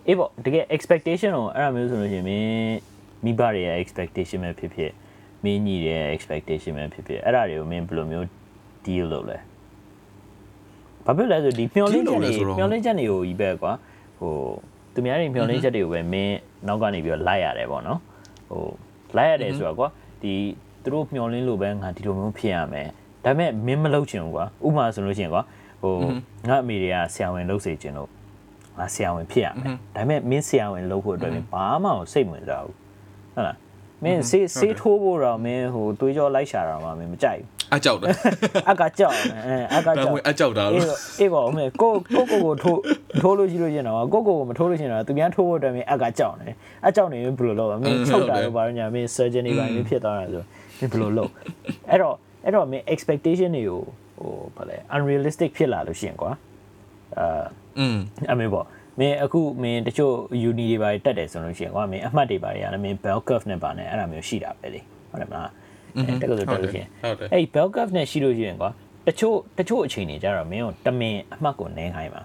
[0.07, 2.79] အေးပေါ့တကယ် expectation ကိုအဲ့ဒါမျိုးဆိုလို့ရှိရင်မင်း
[3.24, 4.92] မိဘတွေရဲ့ expectation ပဲဖြစ်ဖြစ်
[5.43, 8.25] မင်းညီတွေရဲ့ expectation ပဲဖြစ်ဖြစ်အဲ့ဒါတွေကိုမင်းဘယ်လိုမျိုး
[8.86, 9.38] deal လုပ်လဲ
[11.06, 13.71] ဘာဖြစ်လဲဆိုဒီမျောလင်းချက်တွေမျောလင်းချက်တွေကိုကြီးပဲကွာ
[14.19, 14.34] ဟို
[14.93, 16.36] သူများတွေမျောလင်းချက်တွေကိုပဲမင်း
[16.67, 17.99] နောက်ကနေပြီးတော့လိုက်ရတယ်ပေါ့နော်
[18.49, 18.65] ဟို
[19.17, 19.88] လိုက်ရတယ်ဆိုတာကွာ
[20.21, 20.34] ဒီ
[20.84, 22.88] သူတို့မျောလင်းလို့ပဲငါဒီလိုမျိုးဖြစ်ရမယ်
[23.25, 25.43] ဒါပေမဲ့မင်းမလုပ်ချင်ဘူးကွာဥပမာဆိုလို့ရှိရင်ကွာ
[25.82, 25.93] ဟို
[26.47, 28.10] ငါအမေတွေကဆရာဝန်လုပ်စေချင်လို့
[28.80, 32.75] ငါဆရာဝန်ဖြစ်ရမယ်ဒါပေမဲ့မင်းဆရာဝန်လုပ်ဖို့အတွက်မင်းဘာမှကိုစိတ်ဝင်စားဘူး
[33.34, 33.58] ဟုတ်လား
[34.03, 37.41] မင်းစေးစေးထိုးဖို့တော့မင်းဟိုတွေးကြောလိုက်ရှာတာမှမင်းမကြိုက်
[37.73, 38.23] အကြောက်တယ်ဘူး
[38.69, 39.15] အကကြောက်
[39.47, 42.79] အဲအကဒါကြောက်မှအကြောက်တာအေးလို့အေးပါဦးမေကိုကိုကိုကိုထိုး
[43.21, 46.49] ထိုးလို့ရှိလို့ရှင်တော့ကိုကိုကိုမထိုးလို့ရှင်တော့သူများထိုးဖို့အတွက်မင်းအကကြောက်နေ
[46.88, 50.43] အကြောက်နေရင်ဘယ်လိုလုပ်မင်းချုပ်တာလို့ပါတော့ညာမင်း surgeon တွေပါမင်းဖြစ်သွားတာဆို
[50.79, 51.31] မင်းဘယ်လိုလုပ်
[51.89, 53.81] အဲ့တော့အဲ့တော့မင်း expectation တွေကို
[54.19, 56.31] ဟိုဗာလဲ unrealistic ဖြစ်လာလို့ရှင်ကွာ
[57.17, 57.43] အာ
[57.79, 57.97] อืม
[58.31, 58.65] အမေပေါ့
[58.99, 60.13] မင်းအခုမင်းတချို့
[60.49, 65.49] uni တွေပါတက်တယ်ဆိုလို့ရှိရင်ကွာမင်းအမှတ်တွေပါတွေကလည်းမင်း bell curve နဲ့ပါနဲ့အဲ့ဒါမျိုးရှိတာပဲလေဟုတ်တယ်မလား
[66.21, 66.89] တက်ကလို့တက်လို့ရှိရင်
[67.33, 68.69] အဲ့ bell curve နဲ့ရှိလို့ရှိရင်ကွာ
[69.07, 72.21] တချို့တချို့အချိန်တွေကျတော့မင်းကိုတမင်အမှတ်ကိုနည်းခိုင်းပါ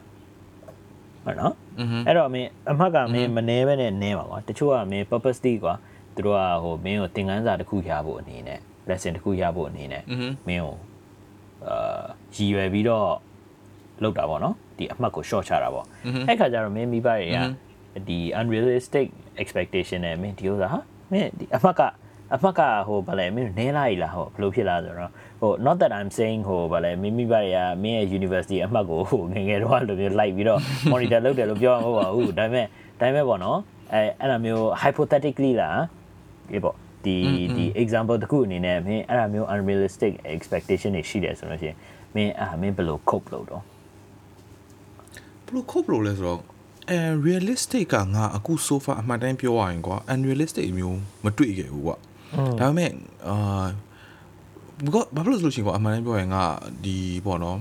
[1.24, 1.54] ဟုတ်နော်
[2.06, 5.74] အဲ့တော့မင်းအမှတ်ကမင်းမနည်းပဲနဲ့နည်းပါကွာတချို့ကမင်း purposely ကွာ
[6.14, 8.58] သူတို့ကဟိုမင်းကိုသင်ခန်းစာတစ်ခုရဖို့အနေနဲ့
[8.88, 10.02] lesson တစ်ခုရဖို့အနေနဲ့
[10.48, 10.76] မင်းကို
[11.68, 13.08] အာရည်ရွယ်ပြီးတော့
[14.02, 15.86] လောက်တာပေါ့နော် ဒီအမှတ်ကို short ချတာပေါ့
[16.28, 17.38] အဲ့ခါကျတော့မင်းမိဘတွေက
[18.08, 19.06] ဒီ unrealistic
[19.42, 20.78] expectation နဲ့မင်းဒီဥစ္စာဟာ
[21.12, 21.82] မင်းဒီအမှတ်က
[22.34, 25.10] အမှတ်ကဟိုဗလဲမင်းနဲလာ E လားဟိုဘယ်လိုဖြစ်လာဆိုတော့
[25.40, 30.60] ဟို not that i'm saying ဟိုဗလဲမင်းမိဘတွေကမင်းရဲ့ university အမှတ်ကိုဟိုငယ်ငယ်တော့လိုမျိုးလိုက်ပြီးတော့
[30.92, 32.66] monitor လုပ်တယ်လို့ပြောမှာမဟုတ်ပါဘူးဒါပေမဲ့
[33.00, 33.58] ဒါပေမဲ့ပေါ့နော်
[33.92, 35.80] အဲအဲ့လိုမျိုး hypothetically လား
[36.52, 37.16] ဒီပေါ့ဒီ
[37.56, 41.76] ဒီ example တစ်ခုအနေနဲ့မင်းအဲ့လိုမျိုး unrealistic expectation တွေရှိတယ်ဆိုလို့ရှိရင်
[42.14, 43.62] မင်းအာမင်းဘယ်လို cope လုပ်တော့
[45.46, 46.40] ဘလို့ခုတ်ဘလို့လဲဆိုတော့
[46.90, 51.96] အဲ realistic ကငါအခု so far အမှန်တမ်းပြောရရင်ကွာ unrealistic မျိုးမတွေ့ခဲ့ဘူးကွာ
[52.58, 52.90] ဒါပေမဲ့
[53.28, 53.66] အာ
[54.92, 56.42] ဘာဘာလို့ဆိုလို့ရှိရင်ကွာအမှန်တမ်းပြောရင်ငါ
[56.84, 57.58] ဒီပေါ့နော်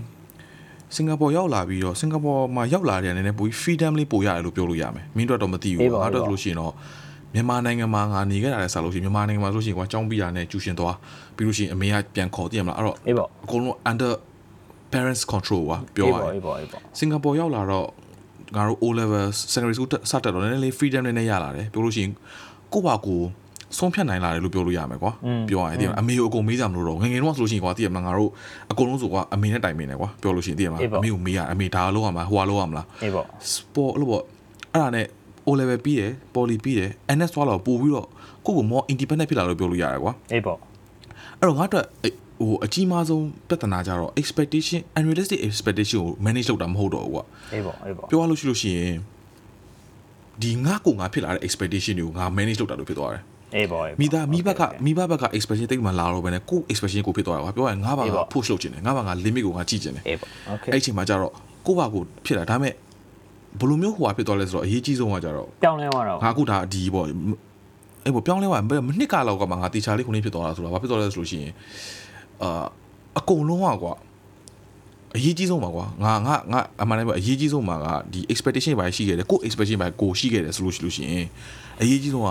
[0.96, 6.74] စင်ကာပူရောက်လာပြီးတော့စင်ကာပူမှာရောက်လာတဲ့အနေနဲ့ပိုပြီး freedom လေးပိုရတယ်လို့ပြောလို့ရမယ်မင်းတို့တော့မသိဘူးငါတို့ဆိုလို့ရှိရင်တော့
[7.34, 10.96] မြန်မာနိုင်ငံမှာငါနေခဲ့တာလည်းဆက်လို့ရှိရင်မြန်မာနိုင်ငံမှာဆိုလို့ရှိရင်ကွာចောင်းပြီးတာနဲ့ကျူရှင်သွား
[11.36, 14.12] ပြီးလို့ရှိရင်အမေကပြန်ခေါ်တည်ရမလားအဲ့တော့အေးပေါ့အကုန်လုံး under
[14.94, 17.88] parents control ပါပြောရရင်အေးပေါ့အေးပေါ့စင်ကာပူရောက်လာတော့
[18.56, 22.12] ငါတို့ O level secondary school စတက်တော့နည်းနည်းလေး freedom နဲ့ရလာတယ်ပြောလို့ရှိရင်
[22.74, 23.26] ကိုယ့်ဘာကိုယ်
[23.78, 25.12] ဆုံးဖြတ်နိုင်လာတယ်လို့ပြောလို့ရမယ်ကွာ
[25.50, 28.30] ပြောရရင်ဒီအမေကိုအကုန်မေးကြမလို့တော့ငငယ်တော့ဆိုလို့ရှိရင်ကွာတည်ရမလားငါတို့
[28.72, 34.24] အကုန်လုံးဆိုကွာအမေနဲ့တိုင်ပင်တယ်ကွာပြောလို့ရှိရင်တည်ရမလားအမေကိုမေးရအမေဒါလောက်ရမှာဟိုကလောက်ရမလားအေးပေါ့ sport လို့ပေါ့
[34.74, 35.06] အဲ့ဒါနဲ့
[35.48, 38.08] O level ပြီးတယ် poly ပြီးတယ် NS သွားတော့ပို့ပြီးတော့
[38.46, 40.58] ကိုယ့်ကို more independent ဖြစ်လာလို့ပြောလို့ရတယ်ကွာအေးပေါ့
[41.40, 41.84] အဲ့တော့ငါတို့
[42.40, 48.96] ဟိုအကြီးမားဆုံးပြဿနာကြတော့ expectation unrealistic expectation ကို manage လုပ်တာမဟုတ်တော့ဘူးကွာအေးပေါ့အေးပေါ့ပြောရလို့ရှိလို့ရှိရင်
[50.42, 53.24] ဒီငါကိုငါဖြစ်လာတဲ့ expectation တွေကိုငါ manage လုပ်တာလို့ဖြစ်သွားတယ်
[53.56, 61.32] အေးပေါ့မိသားမိဘကမိဘဘက်က expression တိတ်မှလာတော့ပဲねကို expression ကိုဖြစ်သွားတာကွာပြောရရင်ငါဘာက push လုပ်ခြင်းတယ်ငါဘာက limit ကိုငါကြည့်ခြင်းတယ်အေးပေါ့ okay အဲ့ချိန်မှာကြတော့
[61.68, 62.74] ကိုဘာကိုဖြစ်လာဒါပေမဲ့
[63.60, 67.06] ဘလိုမျိုးဟိုဟာဖြစ်သွားလဲဆိုတော့အရေးကြီးဆုံးကကြတော့ပြောင်းလဲသွားတော့ငါအခုဒါဒီပေါ့
[68.06, 71.54] အဲ့ပေါ့ပြောင်းလဲသွားမနှစ်ကလောက်ကမှငါတေချာလေးခုနေဖြစ်သွားတာဆိုတော့ဘာဖြစ်သွားလဲဆိုလို့ရှိရင်
[72.44, 72.64] အာ
[73.20, 73.94] အကုန်လုံးကွာ
[75.16, 81.28] အရေးကြီးဆုံးပါကွာငါငါငါအမှန်တမ်းပြောအရေးကြီးဆုံးပါကဒီ expectation ပိုင်းရှိခဲ့တယ်ကို expectation ပိုင်းကိုရှိခဲ့တယ်ဆိုလို့ရှိလို့ရှိရင်
[81.82, 82.30] အရေးကြီးဆုံးက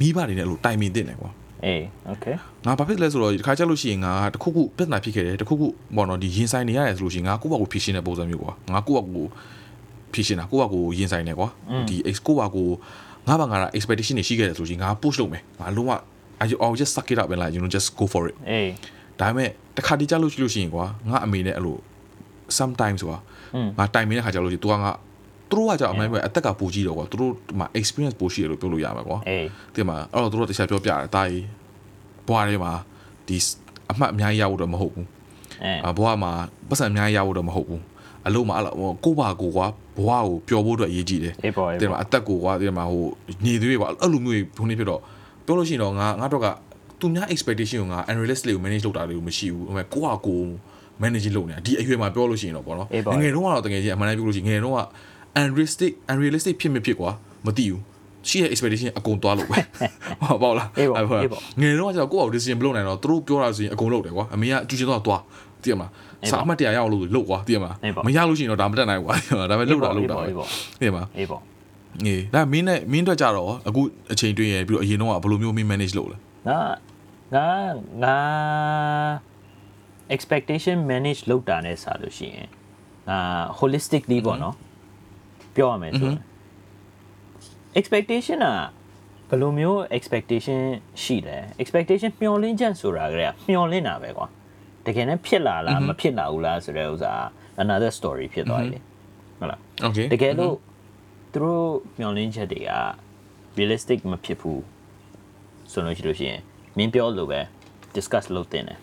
[0.00, 1.30] မိဘတွေနဲ့အဲ့လိုတိုင်ပင်တင်တယ်ကွာ
[1.64, 1.82] အေး
[2.12, 2.36] okay
[2.66, 9.26] ငါဘာဖြစ်လဲဆိုတော့ဒီခါကျလို့ရှိရင်ငါတခုခုပြဿနာဖြစ်ခဲ့တယ်တခုခုပေါ့နော်ဒီရင်ဆိုင်နေရတယ်ဆိုလို့ရှိရင်ငါကိုယ့်ဘာကိုဖြေရှင်းတဲ့ပုံစံမျိုးကွာငါကိုယ့်ဘာကို
[10.12, 11.48] ဖြေရှင်းတာကိုယ့်ဘာကိုရင်ဆိုင်နေကွာ
[11.88, 12.68] ဒီ ex ကိုယ့်ဘာကို
[13.28, 15.92] ငါဘာငါတာ expectation တွေရှိခဲ့တယ်ဆိုလို့ရှိရင်ငါ push လုပ်မယ်ငါလုံးဝ
[16.42, 18.68] I I'll just suck it up and like you know just go for it အေး
[19.20, 21.76] ဒါပေမဲ့တခါတည်းကြလို့ရှိလို့ရှိရင်ကွာငါအမေနဲ့အဲ့လို
[22.58, 23.18] sometimes ကွာ
[23.78, 24.92] ငါတိုင်မင်းတဲ့ခါကြလို့ရှိရင် तू ကငါ
[25.50, 31.44] သူတို့ကကြောက်အမှန်ပဲအသက်ကပိုကြီးတော့ကွာသူတို့ဒီမှာ experience ပိုရှိတယ်လို့ပြောလို့ရမှာကွာအေးဒီမှာအဲ့တော့သူတို့တခြားပြောပြတယ်တာကြီး
[32.28, 32.72] ဘွားထဲမှာ
[33.28, 33.36] ဒီ
[33.90, 35.06] အမှတ်အများကြီးရဖို့တော့မဟုတ်ဘူး
[35.64, 36.32] အဲအဘွားမှာ
[36.68, 37.82] ပတ်စံအများကြီးရဖို့တော့မဟုတ်ဘူး
[38.26, 39.66] အလုံးမှာအဲ့လိုကိုဘာကိုကွာ
[39.98, 43.04] ဘွားကိုပျော်ဖို့အတွက်အရေးကြီးတယ်အေးပေါ့အေးဒီမှာပေါ့အသက်ကိုကွာဒီမှာဟို
[43.44, 45.00] ညီသွေးကွာအဲ့လိုမျိုးဘုန်းကြီးဖြစ်တော့
[45.44, 46.46] ပြောလို့ရှိရင်တော့ငါငါတော့က
[47.00, 50.40] သူများ expectation ကိုငါ unrealistic ကို manage လုပ်တာတွေကိုမရှိဘူးဟိုမဲ့ကိုဟာကို
[51.02, 52.88] manage လုပ်နေတာဒီအရွယ်မှာပြောလို့ရှိရင်တော့ပေါ့နော်
[53.22, 54.82] ငယ်တုန်းကတော့တကယ်ကြီးအမှန်တမ်းပြောလို့ရှိရင်ငယ်တုန်းက
[55.40, 57.10] unrealistic unrealistic ဖြစ်မဖြစ်ကွာ
[57.46, 57.80] မသိဘူး
[58.28, 59.58] ရှိရဲ့ expectation အကုန်သွားလို့ပဲ
[60.22, 60.68] ဟုတ်ပါလား
[61.60, 65.20] ငယ်တုန်းကကျတော့ကိုယ့်အောင် decision မလုပ်နိုင်တော့သူတို့ပြောတာဆိုရင်အကုန်လုပ်တယ်ကွာအမေကအကျူချင်းတော့သွား
[65.62, 65.90] သိရမလား
[66.30, 69.14] စာအမှတ်တရရအောင်လို့လုပ်ကွာသိရမလားမရလို့ရှိရင်တော့ဒါမတက်နိုင်ဘူးကွာ
[69.50, 70.24] ဒါပေမဲ့လုပ်တာလုပ်တာပဲ
[70.80, 71.40] သိရမလားအေးပေါ့
[72.04, 73.80] အေးဒါမင်းနဲ့မင်းအတွက်ကြတော့အခု
[74.12, 76.16] အချိန်တွင်းရပြီးတော့အရင်တော့ဘယ်လိုမျိုးမင်း manage လုပ်လဲ
[76.48, 76.58] ငါ
[77.34, 77.48] ငါ
[78.04, 78.18] ငါ
[80.14, 82.48] expectation manage လုပ်တာနဲ့ဆိုလို့ရှိရင်
[83.08, 83.18] ငါ
[83.58, 84.54] holistically ပေါ့နော်
[85.56, 86.22] ပြောရမယ်ဆိုရင်
[87.80, 88.56] expectation อ่ะ
[89.28, 90.60] ဘယ်လိုမျိုး expectation
[91.02, 94.26] ရှိလဲ expectation မျှော်လင့်ချက်ဆိုတာကလည်းမျှော်လင့်တာပဲကွာ
[94.86, 97.12] တကယ်နဲ့ဖြစ်လာလားမဖြစ်လာဘူးလားဆိုတဲ့ဥစ္စာ
[97.64, 98.78] another story ဖြစ်သွားပြီ
[99.38, 100.56] ဟုတ်လား Okay တကယ်လို့
[101.32, 101.64] သူတို့
[101.98, 102.70] မျှော်လင့်ချက်တွေက
[103.58, 104.62] realistic မဖြစ်ဘူး
[105.72, 106.40] ဆိုလို့ရှိလို့ရှိရင်
[106.76, 107.40] မင်းပြောလို့ပဲ
[107.94, 108.78] discuss လုပ်တင်တယ်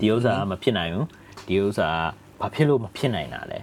[0.00, 1.06] ဒီဥစ္စာကမဖြစ်နိုင်ဘူး
[1.48, 1.88] ဒီဥစ္စာ
[2.40, 3.60] ကဘာဖြစ်လို့မဖြစ်နိုင်တာလဲ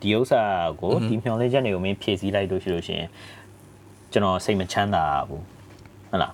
[0.00, 0.42] ဒီဥစ္စာ
[0.80, 3.08] ကိုဒီမျှော်လင့်ချက်တွေကိုမင်းဖြည့်ဆည်းလိုက်လို့ရှိလို့ရှိရင်
[4.12, 5.44] ကျွန်တော်စိတ်မချမ်းသာဘူး
[6.10, 6.32] ဟုတ်လား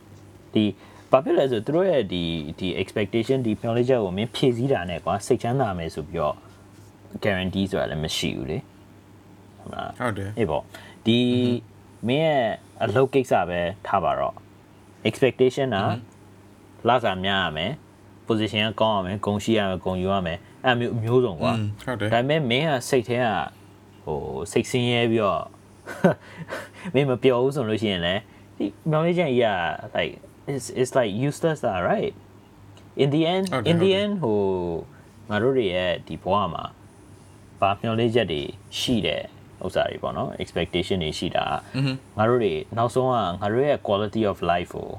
[0.55, 0.65] ဒီ
[1.11, 2.23] ဘာဖြစ်လဲဆိုသူတို့ရဲ့ဒီ
[2.59, 6.37] ဒီ expectation ဒီမျှော်လင့်ချက်ကိုမင်းဖြည့်ဆည်းတာနဲ့ကွာစိတ်ချမ်းသာမယ်ဆိုပြီးတော့
[7.23, 8.59] guarantee ဆိုတာလည်းမရှိဘူးလေ
[9.59, 10.63] ဟုတ်လားဟုတ်တယ်အေးပေါ့
[11.07, 11.19] ဒီ
[12.09, 12.45] မင်းရဲ့
[12.85, 14.35] အလုပ်ကိစ္စပဲထားပါတော့
[15.09, 15.79] expectation က
[16.89, 17.73] လာစားများရမယ်
[18.27, 21.53] position ကကောင်းရမယ်ဂုံရှိရမယ်ဂုံယူရမယ်အဲ့မျိုးအမျိုးစုံကွာ
[21.85, 23.27] ဟုတ်တယ်ဒါပေမဲ့မင်းကစိတ်ထဲက
[24.05, 24.21] ဟို
[24.53, 25.45] စိတ်ဆင်းရဲပြီးတော့
[26.95, 28.21] မင်းမပြောဘူးဆိုလို့ရှိရင်လည်း
[28.57, 29.51] ဒီမျောလေးချက်ကြီးက
[29.97, 30.13] like
[30.51, 32.15] it's it's like useless that right
[33.03, 34.39] in the end ဟုတ်တယ် in the ဟုတ်တယ် end ဟို
[35.29, 36.65] ငါတို့တွေရဲ့ဒီဘဝမှာ
[37.61, 38.43] ဘာမျောလေးချက်တွေ
[38.79, 39.23] ရှိတဲ့
[39.65, 41.45] ဥစ္စာတွေပေါ့နော် expectation တွေရှိတာ
[42.19, 44.91] ငါတို့တွေနောက်ဆုံးကငါတို့ရဲ့ quality of life ကို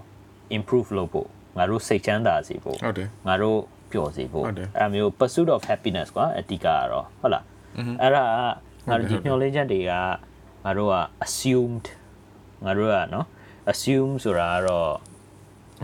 [0.58, 3.60] improve လုပ်ဖို့ငါတို့စိတ်ချမ်းသာစေဖို့ဟုတ်တယ်ငါတို့
[3.91, 7.45] ပျော်စေဖို့ဟုတ်တယ်အဲ့ဒါမျိုး pursuit of happiness ကွာအတိကကတော့ဟုတ်လား
[8.02, 9.91] အဲ့ဒါကငါတို့ဒီမျှော်လင့်ချက်တွေက
[10.65, 10.95] ငါတို့က
[11.26, 11.86] assumed
[12.65, 13.26] ငါတို့ကနော်
[13.71, 14.91] assume ဆိုတာကတော့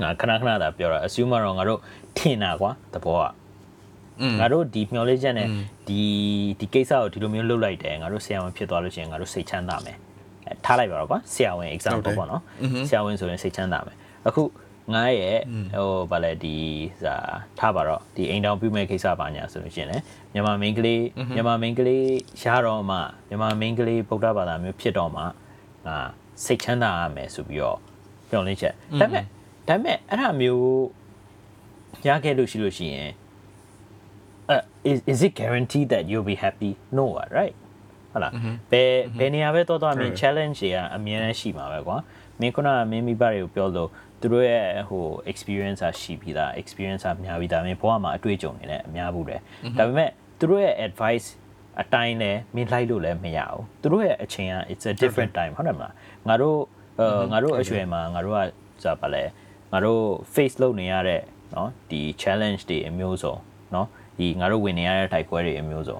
[0.01, 1.79] ငါခဏခဏသာပြောတာ assume ကတော့ငါတို့
[2.17, 3.46] ထင်တာကွာသဘောကอืม
[4.39, 5.47] ငါတို့ဒီမျောလေးချက်နဲ့
[5.87, 6.01] ဒီ
[6.59, 9.97] ဒီကိစ္စကိုဒီလိုမျိုးလုပ်လိုက်တယ်ငါတို့ဆရာဝန်ဖြစ်သွားလို့ရှိရင်ငါတို့စိတ်ချမ်းသာမယ်
[10.45, 12.41] အဲထားလိုက်ပါတော့ကွာဆရာဝန် example ပေါ့နော်
[12.89, 13.95] ဆရာဝန်ဆိုရင်စိတ်ချမ်းသာမယ်
[14.27, 14.43] အခု
[14.93, 15.37] ငါရဲ့
[15.75, 16.55] ဟိုဗာလဲဒီ
[17.03, 17.15] စာ
[17.59, 20.03] ထားပါတော့ဒီအိမ်တောင်ပြုမဲ့ကိစ္စပါညာဆိုလို့ရှိရင်လည်း
[20.33, 21.03] မြန်မာမင်းကလေး
[21.35, 22.07] မြန်မာမင်းကလေး
[22.41, 25.21] ရှားတော့မှမြန်မာမင်းကလေးဗုဒ္ဓဘာသာမျိုးဖြစ်တော့မှ
[25.87, 25.97] ငါ
[26.45, 27.77] စိတ်ချမ်းသာရမယ်ဆိုပြီးတော့
[28.29, 29.23] ပြောလင်းချက်ဒါပေမဲ့
[29.67, 30.65] ဒါပေမဲ့အဲ့ဒါမျိုး
[32.07, 33.09] ရခဲ့လို့ရှိလို့ရှိရင်
[34.52, 37.56] uh, is is it guaranteed that you'll be happy no what, right
[38.12, 38.32] ဟုတ်လား
[38.70, 40.20] ဘယ်ဘယ်နေရာပဲတော့တော့မင်း Correct.
[40.20, 41.96] challenge တွေကအများကြီးရှိမှာပဲကွာ
[42.40, 49.40] မင်းခုနကမင်းမိဘတွေကိုပြောလို့သူတို့ရဲ့ဟို experience อ่ะရှိပြီးသား experience อ่ะများပြီးသားမင်းဘဝမှာအတွေ့အကြုံတွေလည်းအများဘူးတယ်
[49.78, 51.26] ဒါပေမဲ့သူတို့ရဲ့ advice
[51.80, 55.92] အတိုင်းလည်းမင်းလိုက်လို့လည်းမရဘူးသူတို့ရဲ့အချိန်က it's a different time ဟုတ်တယ်မလား
[56.28, 56.58] ငါတို့
[57.00, 58.38] အဲငါတို့အရွယ်မှာငါတို့က
[58.82, 59.22] ဆိုတာပါလဲ
[59.72, 60.02] ငါတို့
[60.34, 61.20] face လုပ်နေရတဲ့
[61.52, 63.34] เนาะဒီ challenge တွေအမျိုးစုံ
[63.72, 63.86] เนาะ
[64.17, 65.99] ဒီငါတို့ဝင်နေရတဲ့တိုက်ပွဲတွေအမျိုးစုံ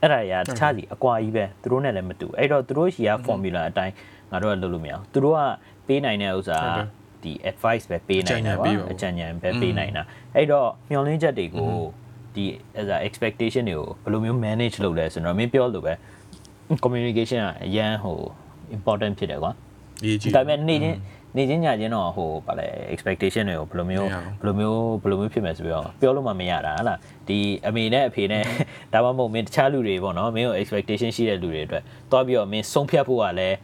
[0.00, 3.94] အဲ့ဒါတွေကတခြားစီအကွာကြီးပဲသူတို့နဲ့လည်းမတူအဲ့တော့သူတို့ရှိရ formula အတိုင်း
[4.30, 5.40] ငါတို့ကလုပ်လို့မရဘူးသူတို့က
[5.86, 6.86] ပေးနိုင်တဲ့ဥစ္စာဟုတ်တယ်
[7.24, 10.02] ဒီ advice ပဲပေးနိုင်တာအကြံဉာဏ်ပေးပါဘူးပါအကြံဉာဏ်ပဲပေးနိုင်တာ
[10.34, 11.72] အဲ့တော့မျှော်လင့်ချက်တွေကို
[12.34, 12.44] ဒီ
[12.80, 15.94] as a expectation တွေကိုဘယ်လိုမျိုး manage လုပ်လဲဆိုတော့မင်းပြောလို့ပဲ
[16.84, 18.18] communication ကအရန်ဟို
[18.76, 19.52] important ဖြစ်တယ်ကွာ
[20.04, 20.96] ရေးကြည့်ဒါပေမဲ့နေချင်း
[21.36, 28.42] နေချင်းညချင်းတော့ဟိုဗာလဲ expectation တွေကိုဘယ်လိုမျိုးမရဘူးဘယ်လိုမျိုးဘယ်လိုမျိုးဖြစ်မယ်ဆိုပြီးတော့ပြောလို့မှမရတာဟလားဒီအမေနဲ့အဖေနဲ့
[28.92, 33.56] ဒါမှမဟုတ်မင်းတခြားလူတွေပေါ့နော်မင်းကို expectation ရှိတဲ့လူတွေအတွက်တွားပြီးတော့မင်းဆုံးဖြတ်ဖို့ကလည်း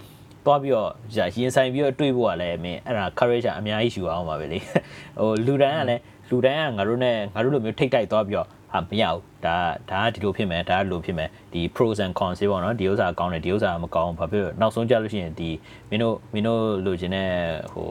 [0.47, 4.59] တွားပြီးတော့ကြာရင်ဆိုင်ပြီးတော့တွေးဖို့ကလည်းမင်းအဲ့ဒါ courage ကအများကြီးယူအောင်ပါပဲလေ
[5.19, 9.57] ဟိုလူတိုင်းကလည်းလူတိုင်းကငါတို့နဲ့ငါတို့လိုမျိုးထိတ်တိုက်သွားပြီးတော့ ဟာမရဘူးဒါ
[9.91, 15.51] ဒါကဒီလိုဖြစ်မယ်ဒါကဒီလိုဖြစ်မယ်ဒီ pros and cons တွေပေါ့နော်ဒီဥစ္စာကောင်းတယ်ဒီဥစ္စာမကောင်းဘူးဘာဖြစ်လို့နောက်ဆုံးကြလို့ရှိရင်ဒီ
[15.91, 17.29] မင်းတို့မင်းတို့လိုချင်တဲ့
[17.73, 17.89] ဟို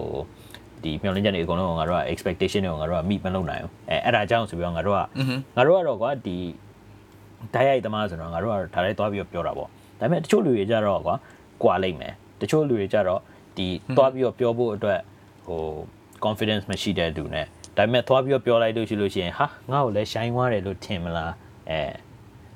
[0.83, 4.99] ဒီမျှော်လင့်ချက်တွေအကုန်လုံးကိုငါတို့က expectation တွေကိုငါတို့က meet မလုပ်နိုင်ဘူးအဲအဲ့ဒါကြောင့်ဆိုပြီးတော့ငါတို့က
[5.57, 6.37] ငါတို့ကတော့ကွာဒီ
[7.53, 9.67] ဓာတ်ရိုက်သမားဆိုတော့ငါတို့ကတော့ဓာတ်ရိုက်သွားပြီးတော့ပြောတာပေါ့
[9.99, 11.15] ဒါပေမဲ့တချို့လူတွေကြတော့ကွာ
[11.63, 13.21] ကွာလိုက်မယ်တချို့လူတွေကြတော့
[13.57, 13.67] ဒီ
[13.97, 14.99] သွားပြီးတော့ပြောဖို့အတွက်
[15.45, 15.61] ဟို
[16.25, 17.45] confidence မရှိတဲ့လူနဲ့
[17.77, 21.33] ဒါပေမဲ့သွားပြီးတော့ပြောလိုက်လို့ရှိလို့ရှိရင်ဟာငါ့ကိုလည်း shine သွားတယ်လို့ထင်မလား
[21.69, 21.81] အဲ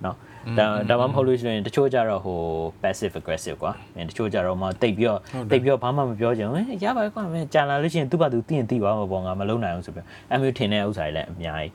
[0.04, 0.16] နော်
[0.58, 2.40] ဒါဒါမှမဟုတ်လို့ရှိရင်တချို့ကြတော့ဟို
[2.82, 5.20] passive aggressive ကွာအဲတချို့ကြတော့မှတိတ်ပြီးတော့
[5.52, 11.72] တိတ်ပြီးတော့ဘာမှမပြောချင်ဘူးဟဲ့ရပါကွာမင်းကြာလာလို့ရှိရင်သူ့ဘာသူသိရင်သိပါမှာပေါ့ငါမလုံးနိုင်အောင်ဆိုပြီးအမျိုးထင်တဲ့ဥစ္စာတွေလည်းအများကြီး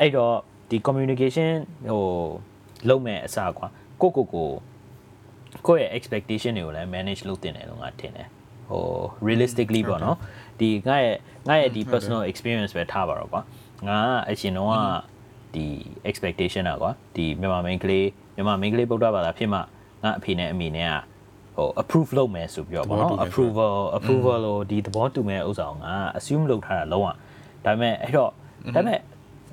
[0.00, 0.34] အဲ့တော့
[0.70, 1.52] ဒီ communication
[1.90, 2.02] ဟို
[2.88, 3.66] လုံးမဲ့အစားကွာ
[4.00, 4.48] ကိုကိုကို
[5.66, 8.28] ကိုယ့်ရဲ့ expectation တွေကိုလည်း manage လုပ်တင်တယ်လို့ငါထင်တယ်
[8.70, 8.84] ဟို
[9.26, 10.16] realistically ပေါ့နော်
[10.59, 11.15] ဒီငါရဲ့
[11.47, 13.41] ငါရဲ့ဒီ personal experience ပဲထားပါတော့ကွာ
[13.87, 14.75] ငါအရှင်တော့က
[15.55, 15.65] ဒီ
[16.09, 19.59] expectation อ่ะကွာဒီမြန်မာ main ကလေးမြန်မာ main ကလေးဗုဒ္ဓဘာသာဖြစ်မှ
[20.03, 20.93] ငါအဖေနဲ့အမေနဲ့က
[21.55, 27.07] ဟို approve လုပ်မယ်ဆိုပြီးတော့ပေါ့နော် သဘောတူမယ် approval approval လို့ဒီသဘောတူမဲ့ဥစ္စာကိုငါ assume လုပ်ထားတာလုံးဝ
[27.65, 28.31] ဒါပေမဲ့အဲ့တော့
[28.75, 28.99] ဒါပေမဲ့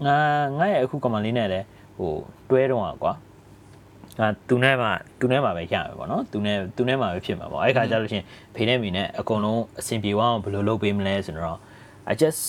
[0.07, 0.17] ငါ
[0.59, 1.67] ငါရဲ့အခုကမလေးနဲ့လည်း
[1.99, 2.13] ဟို
[2.51, 3.13] တွဲတော့อ่ะကွာ
[4.20, 4.88] ငါသူနဲ့မှ
[5.20, 11.60] သူနဲ့မှပဲရမယ်ပေါ့နော်သူနဲ့သူနဲ့မှပဲဖြစ်မှာပေါ့အဲ့ခါကျလို့ရှိရင်ဖေနဲ့မိနဲ့အကုန်လုံးအဆင်ပြေအောင်ဘယ်လိုလုပ်ပေးမလဲဆိုတော့
[12.12, 12.42] I just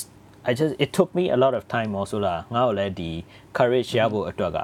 [0.48, 3.10] I just it took me a lot of time also လာငါ့ကိုလည်းဒီ
[3.56, 4.58] courage ရဖို့အတွက်က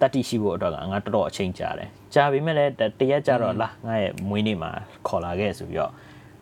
[0.00, 4.70] တတိရှိဖို့အတွက်ကငါတော်တော်အချိန်ကြာတယ်ကြာပြီမဲ့လည်းတရက်ကြာတော့လာငါရဲ့မွေးနေ့မှာ
[5.06, 5.92] ခေါ်လာခဲ့ဆိုပြီးတော့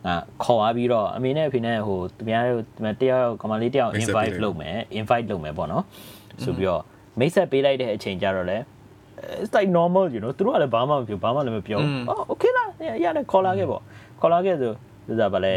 [0.05, 2.63] ငါခေါ်သွားပြီးတော့အမေနဲ့အဖေနဲ့ဟိုသူများတို့
[3.01, 5.83] တယောက်ကမလေးတယောက်မိတ်ဆက်ပေး invite လိုက်လုပ်မယ် invite လုပ်မယ်ပေါ့နော်
[6.43, 6.83] ဆိုပြီးတော့
[7.19, 8.57] မိတ်ဆက်ပေးလိုက်တဲ့အချိန်ကြာတော့လဲ
[9.41, 12.67] it's like normal you know သူတို့ကလည်းဘာမှမပြောဘာမှလည်းမပြောအော် okay လား
[13.03, 13.81] ရတယ်ခေါ်လာခဲ့ပေါ့
[14.21, 14.71] ခေါ်လာခဲ့ဆို
[15.07, 15.53] သူကဗလဲ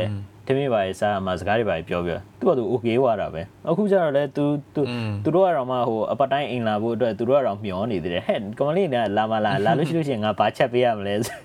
[0.46, 4.80] တမင်းပါရေးစားမှာစကားတွေပါပြောပြောသူကသူ okay ွားတာပဲအခုကျတော့လဲ तू तू
[5.24, 11.38] သူတို့ကတော့မှဟိုအပတိုင်းအိမ်လာဖို့အတွက်သူတို့ကတော့မျောနေသေးတယ်ဟဲ့ကမလေးကလာမလာလာလို့ရှိလို့ရှိရင်ငါဘာချက်ပေးရမလဲဆို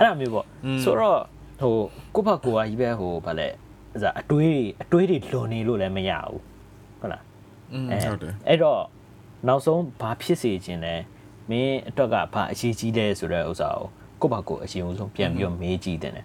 [0.00, 0.46] အဲ့လိုမျိုးပေါ့
[0.84, 1.20] ဆိုတော့
[1.60, 1.74] ဟို
[2.14, 3.48] ကိုဖကိုကကြီးပဲဟိုဗလဲ
[4.20, 6.40] အတွေးတွေအတွေးတွေလွန်နေလို့လည်းမရဘူး
[7.00, 7.22] ဟုတ်လား
[7.90, 7.96] အဲ
[8.48, 8.80] အဲ့တော့
[9.46, 10.94] နောက်ဆုံးဘာဖြစ်စေခြင်းလဲ
[11.50, 13.68] မင်းအတွက်ကဘာအရေးကြီးလဲဆိုတဲ့ဥစ္စာ
[14.20, 16.24] ကိုကိုယ့်ဘာကိုအရင်ဦးဆုံးပြန်ပြီးတော့မေးကြည့်တယ်နဲ့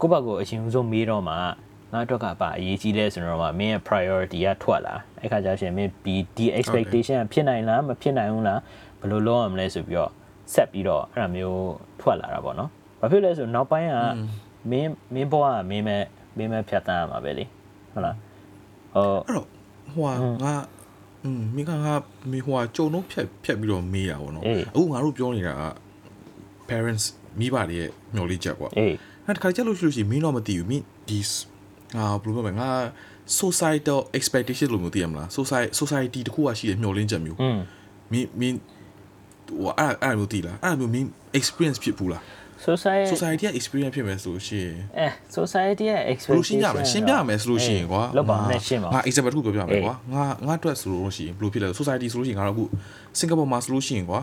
[0.00, 1.34] ကိုယ့်ဘာကိုအရင်ဦးဆုံးမေးတော့မှ
[1.92, 8.60] ငါအတွက်ကဘာအရေးကြီးလဲဆိုတော့မှမင်းရဲ့ priority ကထွက်လာအဲ့ခါကျရှင်မင်းဒီဒီ expectation ကဖြစ်နိုင်လားမဖြစ်နိုင်ဘူးလား
[9.00, 10.10] ဘယ်လိုလုပ်ရမလဲဆိုပြီးတော့
[10.54, 11.62] ဆက်ပြီးတော့အဲ့ဒါမျိုး
[12.00, 12.70] ထွက်လာတာပေါ့နော်
[13.00, 13.94] ဘာဖြစ်လဲဆိုတော့နောက်ပိုင်းက
[14.70, 16.02] မင်းမင်းဘဝကမင်းမဲ့
[16.36, 17.44] မင်းမဲ့ဖြတ်တန်းရမှာပဲလေ
[17.92, 18.16] ဟုတ်လား
[18.94, 19.46] ဟိုအဲ့တော့
[19.92, 20.54] ဟိုကငါ
[21.24, 21.88] อืมမိခါက
[22.32, 24.44] မိဟိုကကြုံတော့ဖြတ်ဖြတ်ပြီးတော့မေးတာပေါ့နော်
[24.74, 25.62] အခုငါတို့ပြောနေတာက
[26.68, 27.04] parents
[27.40, 28.70] မိဘတွေရဲ့မျှော်လင့်ချက်ပေါ့
[29.26, 31.18] အဲ့တခါကြက်လို့ရှိလို့ရှိရင်မင်းတော့မသိဘူးမင်းဒီ
[31.96, 32.68] ငါဘယ်လိုပြောမလဲငါ
[33.40, 37.38] societal expectation လို့မျိုးသိရမလား society society တခုကရှိတယ်မျှော်လင့်ချက်မျိုး
[38.12, 38.56] မင်းမင်း
[39.48, 41.08] ဟိုအဲ့အဲ့မျိုးသိလားအဲ့မျိုးမင်း
[41.38, 42.22] experience ဖြစ်ဘူးလား
[42.68, 52.64] society society က experience ဖြစ်မယ်ဆိုလို့ရှိရင်အဲ society ရဲ့ဘယ်လို expectation ရှင်းရမလဲရှင်းပြမယ်ဆိုလို့ရှိရင်ကွာလောက်ပါနဲ့ရှင်းပါငါ example တစ်ခုပြောပြမယ်ကွာငါငါအတွက်ဆိုလို့ရှိရင်ဘယ်လိုဖြစ်လဲ society ဆိုလို့ရှိရင်ငါတို့အခု
[53.18, 54.20] စင်ကာပူမှာဆိုလို့ရှိရင်ကွာ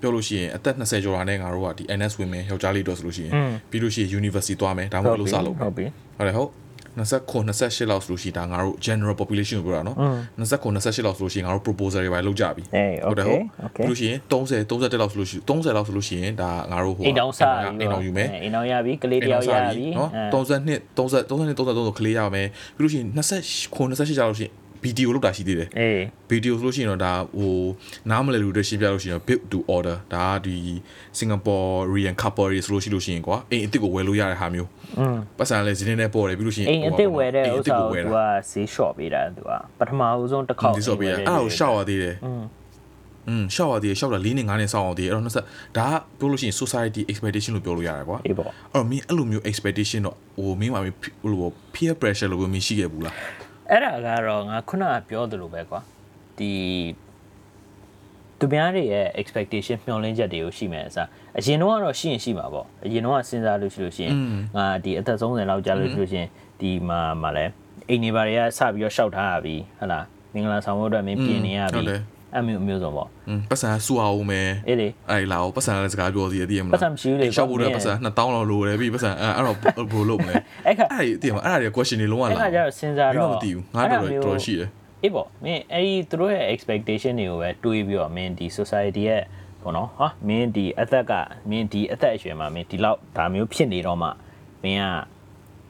[0.00, 3.32] ပြောလို့ရှိရင်အသက်20ကျော်တာနဲ့ငါတို့ကဒီ NS ဝင်မယ်ယောက်ျားလေးအတွက်ဆိုလို့ရှိရင်
[3.70, 5.86] ပြီးလို့ရှိရင် university သွားမယ်ဒါမှမဟုတ်လို့စလို့ဟုတ်ပြီ
[6.18, 6.50] ဟုတ်တယ်ဟုတ်
[6.96, 9.96] 29 28လောက်ဆိုလို့ရှိရင်ဒါငါတို့ general population ကိုပြောတာနော်
[10.38, 23.18] 29 28လောက်ဆိုလို့ရှိရင်ငါတို့ proposal တွေပဲလုပ်ကြပြီအေးဟုတ်တယ် okay ဟုတ် okay ပြီးလို့ရှိရင်30 31လောက်ဆိုလို့ရှိရင်30လောက်ဆိုလို့ရှိရင်ဒါငါတို့ဟိုအိမ်တောင်စားအိမ်တောင်ယူမယ်အိမ်တောင်ရပြီကလေးတယောက်ရပြီနော်32 30 32 33ဆိုကလေးရမယ်ပြီးလို့ရှိရင်29
[24.08, 24.52] 28ကျောက်လို့ရှိရင်
[24.83, 27.57] ဗီဒီယိုလောက်တာရှိသေးတယ် အေး ဗီဒီယိုဆိုလို့ရှိရင်တော့ဒါဟို
[28.09, 30.55] နားမလည်လူတွေရှင်းပြလို့ရှိရင် build to order ဒါကဒီ
[31.17, 34.69] Singaporean couple တွေဆိုလို့ရှိလို့ရှိရင်ကွာအိမ်အစ်စ်ကိုဝယ်လို့ရတဲ့ဟာမျိုး
[34.99, 42.43] อืม ပတ်စံလည်းဇင်းနေနဲ့ပေါ်တယ်ပြီးလို့ရှိရင် အိမ်အစ်စ်ဝယ်တဲ့ဥစ္စာကို ဝယ် သူ တာ ကဈေးလျှော့ပေးတာသူကပထမဦးဆုံးတစ်ခေါက် ဒီဆိုပြီးအဲ့ဒါကိုရှောက်ရသေးတယ်อืม
[43.29, 51.41] อืมရှောက်ရသေးတယ်ရှောက်တာ၄နှစ်၅နှစ်စောင့်အောင်သေးတယ်အဲ့တော့20ဒါကပြောလို့ရှိရင် society expectation လို့ပြောလို့ရတယ်ကွာ အေးပေါ့ အဲ့တော့မင်းအဲ့လိုမျိုး expectation တော့ဟိုမင်းမှာဟိုလို
[51.73, 53.15] peer pressure လို့မျိုးမင်းရှိခဲ့ဘူးလား
[53.72, 55.80] အဲ့ဒါကတော့ငါခုနကပြောသလိုပဲကွာ
[56.38, 56.50] ဒီ
[58.38, 61.08] သူများတွေရဲ့ expectation မျှော်လင့်ချက်တွေကိုရှိမယ်အစား
[61.38, 64.14] အရင်တော့ကတော့ရှိရင်ရှိမှာပေါ့အရင်တော့စဉ်းစားလို့ရှိလို့ရှိရင်
[64.56, 66.28] ငါဒီအသက်30လောက်ကြာလို့ရှိလို့ရှိရင်
[66.60, 67.44] ဒီမှာမှာလဲ
[67.88, 71.82] အိမ်နေပါတွေကစပြီးတော့ရှောက်ထားရပြီဟဟလားမင်္ဂလာဆောင်ဖို့အတွက်မင်းပြင်နေရပြီ
[72.36, 80.34] အမျိုးအမျိုးဆုံးပေါ့อืมပတ်စံဆူအောင်မယ်အေးလေအဲ့လာပတ်စံလည်းစကားပြောစီရတည်ရမလားပတ်စံမရှိဘူးလေရှောက်ဖို့တော့ပတ်စံ2000လောက်လိုတယ်ပြီးပတ်စံအဲ့အဲ့တော့ဘယ်လိုလုပ်မလဲ
[80.66, 84.68] အဲ့ခါအဲ့ဒီတည်ရမလားအဲ့ဒါတွေ question တွေလုံးဝအဲ့လာခါကျတော့စဉ်းစားမင်းတော့တော့မသိဘူးငါတော့တော်တော်ရှိတယ်
[85.02, 89.22] အေးပေါ့မင်းအဲ့ဒီသူတို့ရဲ့ expectation တွေကိုပဲတွေးပြီးတော့မင်းဒီ society ရဲ့
[89.62, 91.12] ပေါ့နော်ဟာမင်းဒီအသက်က
[91.50, 94.08] မင်းဒီအသက်အရွယ်မှာမင်းဒီလောက်ဒါမျိုးဖြစ်နေတော့မှ
[94.64, 94.86] မင်းက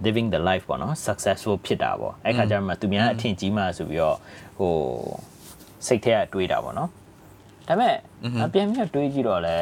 [0.05, 4.17] living the life ပေါ့နော် successful ဖြစ်တာပေါ့အဲ့ခါကျမှသူများအထင်ကြီးမှဆိုပြီးတော့
[4.59, 4.73] ဟို
[5.87, 6.89] စိတ်ထဲကတွေးတာပေါ့နော်
[7.69, 7.97] ဒါပေမဲ့
[8.45, 9.57] အပြန်ပြန်တွေးကြည့်တော့လဲ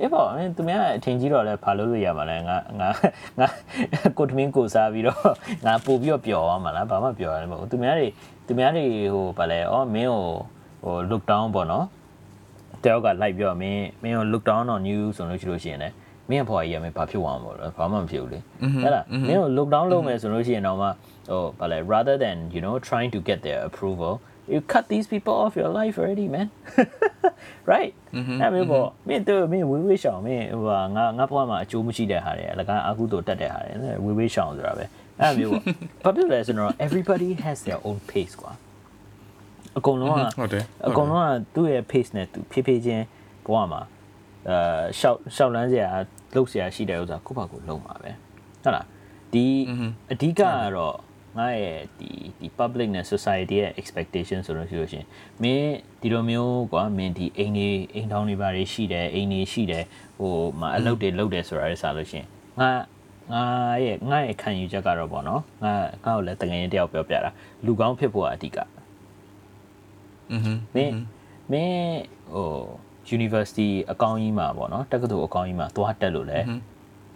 [0.00, 2.88] အေးပေါ့မင်းသူများအထင်ကြီးတော့လဲဘာလို့လို့ရမှာလဲငါငါ
[3.40, 3.48] ငါ
[4.18, 5.20] ကိုတမင်းကိုစားပြီးတော့
[5.66, 8.08] ငါပို့ပြီးတော့ပျော်သွားမှာလားဘာမှပျော်ရတယ်မဟုတ်ဘူးသူများတွေ
[8.46, 8.84] သူများတွေ
[9.14, 10.24] ဟိုဗာလဲဩမင်းကို
[10.84, 11.84] ဟို look down ပေါ့နော်
[12.84, 15.94] တယောက်ကလိုက်ပြောမင်းမင်းကို look down on you ဆိုလို့ရှိလို့ရှိရင်လည်း
[16.28, 18.38] မင်းအဖေကြီးကမင်းဘာဖြစ်သွားမှာပေါ့လဲဘာမှမဖြစ်ဘူးလေ
[18.84, 20.88] ဟုတ်လားမင်းကို look down လုပ်မယ်ဆိုလို့ရှိရင်တော့မှ
[21.30, 24.12] ဟိုဗာလဲ rather than you know trying to get their approval
[24.48, 26.48] you cut these people off your life already man
[27.72, 27.94] right
[28.40, 33.72] အဲ့မျိုးပေါ့မင်းတို့မင်းဝေးဝေးရှောင်မင်းဟိုဟာငါငါဘဝမှာအကျိုးမရှိတဲ့ဟာတွေအလကားအကုသို့တက်တဲ့ဟာတွေ
[34.04, 34.84] ဝေးဝေးရှောင်ဆိုတာပဲ
[35.20, 35.52] အဲ့မျိုး
[36.02, 38.52] ပေါ့ဘာဖြစ်လဲဆိုတော့ everybody has their own pace ကွာ
[39.78, 43.04] အကုန်လုံးကဟုတ်တယ်အကုန်လုံးကသူ့ရဲ့ pace နဲ့သူဖြည်းဖြည်းချင်း
[43.46, 43.82] ဘဝမှာ
[44.48, 44.56] အဲ
[44.98, 45.88] ရှောက်ရှောက်လန်းစရာ
[46.34, 48.10] လှုပ်စရာရှိတဲ့ဥစ္စာကိုယ့်ဘာကိုယ်လုံးပါပဲ
[48.62, 48.86] ဟုတ်လား
[49.32, 49.44] ဒီ
[50.12, 50.42] အဓိကက
[50.76, 50.96] တော့
[51.38, 52.10] ငါရဲ့ဒီ
[52.40, 55.04] ဒီ public နဲ့ society ရဲ့ expectation ဆိုလို့ရှိလို့ရှင်
[55.42, 59.84] မင်းဒီလိုမျိုးကွာမင်းဒီအိမ်နေအိမ်ထောင်တွေဘာတွေရှိတယ်အိမ်နေရှိတယ်
[60.18, 62.24] ဟိုမအလုပ်တွေလုပ်တယ်ဆိုတာလည်းစားလို့ရှင်
[62.60, 62.70] ငါ
[63.32, 63.44] ငါ
[63.84, 65.74] ရဲ့ငါရဲ့ခံယူချက်ကတော့ဗောနော်ငါ
[66.04, 67.30] ငါ့ကိုလည်းတကယ်တယောက်ပြောပြတာ
[67.64, 68.70] လူကောင်းဖြစ်ဖို့အဓိကအင်း
[70.74, 70.94] မင်း
[71.52, 72.00] မင်း
[72.34, 72.48] ဟို
[73.16, 76.38] university အကောင်းကြီးမှာဗောနော်တက္ကသိုလ်အကောင်းကြီးမှာသွားတက်လို့လဲ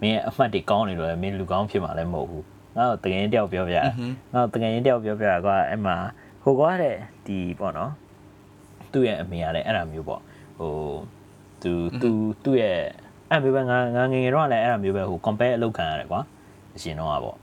[0.01, 2.45] မင်းအမှတ်တွေကောင်းနေလို့လဲမင်းလူကောင်းဖြစ်မှာလည်းမဟုတ်ဘူး
[2.77, 5.95] ငါ့ကိုတကယ်တယောက်ပြောပြငါ့ကိုတကယ်တယောက်ပြောပြကွာအဲ့မှာ
[6.43, 6.95] ဟိုကွာတဲ့
[7.27, 7.91] ဒီပေါ့နော်
[8.93, 10.21] သူ့ရဲ့အမေကလည်းအဲ့ဒါမျိုးပေါ့
[10.59, 10.73] ဟို
[11.61, 11.71] သူ
[12.01, 12.09] သူ
[12.43, 12.79] သူ့ရဲ့
[13.31, 16.21] အဲ့ဘေးဘငါငါငငယ်တော့လည်းအဲ့ဒါမျိုးပဲဟို compare အလုပ်ခံရတယ်ကွာ
[16.75, 17.37] အရှင်တော့ကပေါ့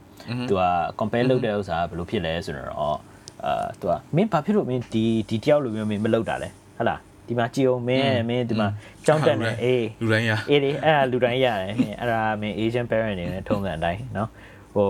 [0.49, 0.63] သူက
[0.99, 2.97] compare လုပ်တဲ့ဥစ္စာကဘယ်လိုဖြစ်လဲဆိုတော့
[3.45, 8.67] အာသူကမင်းဘာဖြစ်လို့မင်းဒီဒီတယောက်လိုမျိုးမင်းမလုပ်တာလဲဟုတ်လားဒီမှာကြည်အောင်မင်းမင်းဒီမှာ
[9.05, 14.29] ကြောင်းတက်နေအေးလူတိုင်းရအေးလေအဲ့ဒါလူတိုင်းရတယ်အဲ့ဒါမင်း Asian parent တွေနဲ့ထုံးစံအတိုင်းနော်
[14.75, 14.89] ဟို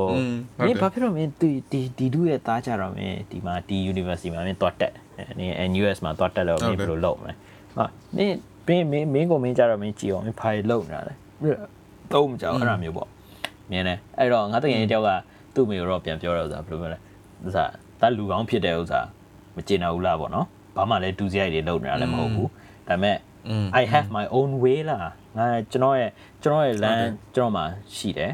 [0.66, 4.94] မင်းဘာဖြစ်လို့မင်းဒီဒီဒီဒုရဲ့သားကြတော့မင်းဒီမှာဒီ university မှာမင်းသွားတက်
[5.40, 7.34] နင်း NUS မှာသွားတက်တော့မင်းဘယ်လိုလုပ်မလဲ
[7.78, 7.86] ဟာ
[8.18, 11.14] မင်းမင်းမင်းမင်းကိုမင်းကြတော့မင်းကြည်အောင်မင်းဘာလုပ်နေတာလဲ
[12.14, 13.10] သုံးမကြောက်အဲ့ဒါမျိုးပေါ့
[13.72, 15.10] မြင်တယ်အဲ့တော့ငါတကယ်တယောက်က
[15.54, 17.00] သူ့မိကိုတော့ပြန်ပြောတော့ဥစားဘယ်လိုပြောလဲ
[17.48, 17.70] ဥစား
[18.02, 19.08] ဒါလူကောင်းဖြစ်တဲ့ဥစား
[19.56, 22.50] မကျေနပ်ဘူးလားပေါ့နော်ဘာမှလည်းဒူစရိုက်တွေလုပ်နေတာလည်းမဟုတ်ဘူး
[22.88, 23.18] ဒါပေမဲ့
[23.82, 24.98] I have my own way လာ
[25.38, 26.12] ငါကျွန်တော်ရဲ့
[26.44, 27.66] ကျွန်တော်ရဲ့လမ်းကျွန်တော်မှာ
[27.96, 28.32] ရှိတယ်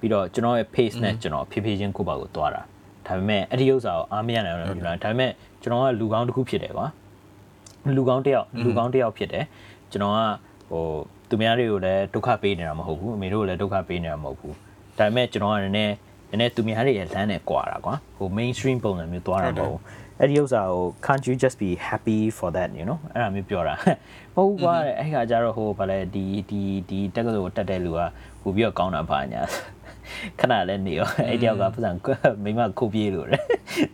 [0.00, 2.62] ပြီးတော့ကျွန်တော်ရဲ့ pace နဲ့ကျွန်တော်ဖြည်းဖြည်းချင်းကိုယ့်ဘာကိုသွားတာ
[3.06, 5.30] ဒါပေမဲ့အဲ့ဒီဥစ္စာကိုအားမရနိုင်ဘူးလို့ပြောတာဒါပေမဲ့
[5.62, 6.86] ကျွန်တော်ကလူကောင်းတစ်ခုဖြစ်တယ်ကွာ
[7.96, 9.44] လူကောင်းတစ်ယောက်လူကောင်းတစ်ယောက်ဖြစ်တယ်
[9.90, 10.18] ကျွန်တော်က
[10.70, 10.84] ဟို
[11.28, 14.54] သူများတွေကိုလည်းဒုက္ခပေးနေတာမဟုတ်ဘူးအမေတို့ကိုလည်းဒုက္ခပေးနေတာမဟုတ်ဘူး
[14.98, 15.94] ဒါပေမဲ့ကျွန်တော်ကလည်းနည်း
[16.30, 19.80] နည်းနည်းသူများတွေရဲ့လမ်းနဲ့ကွာတာကွာဟို mainstream ပုံစံမျိုးသွားတာမဟုတ်ဘူး
[20.18, 23.74] အဲ့ဒီဥစ္စာကို can't you just be happy for that you know အဲ့ဒါမျိုးပြောတာ
[24.34, 28.00] မဟုတ်ကွာတဲ့အဲ့ခါကျတော့ဟိုဗာလဲဒီဒီဒီတက်ကလေးကိုတက်တဲ့လူက
[28.42, 29.42] ပို့ပြီးတော့ကောင်းတာပါညာ
[30.40, 31.90] ခဏလည်းနေရောအဲ့တယောက်ကပတ်စံ
[32.44, 33.42] မိမခုပြေးလို့တဲ့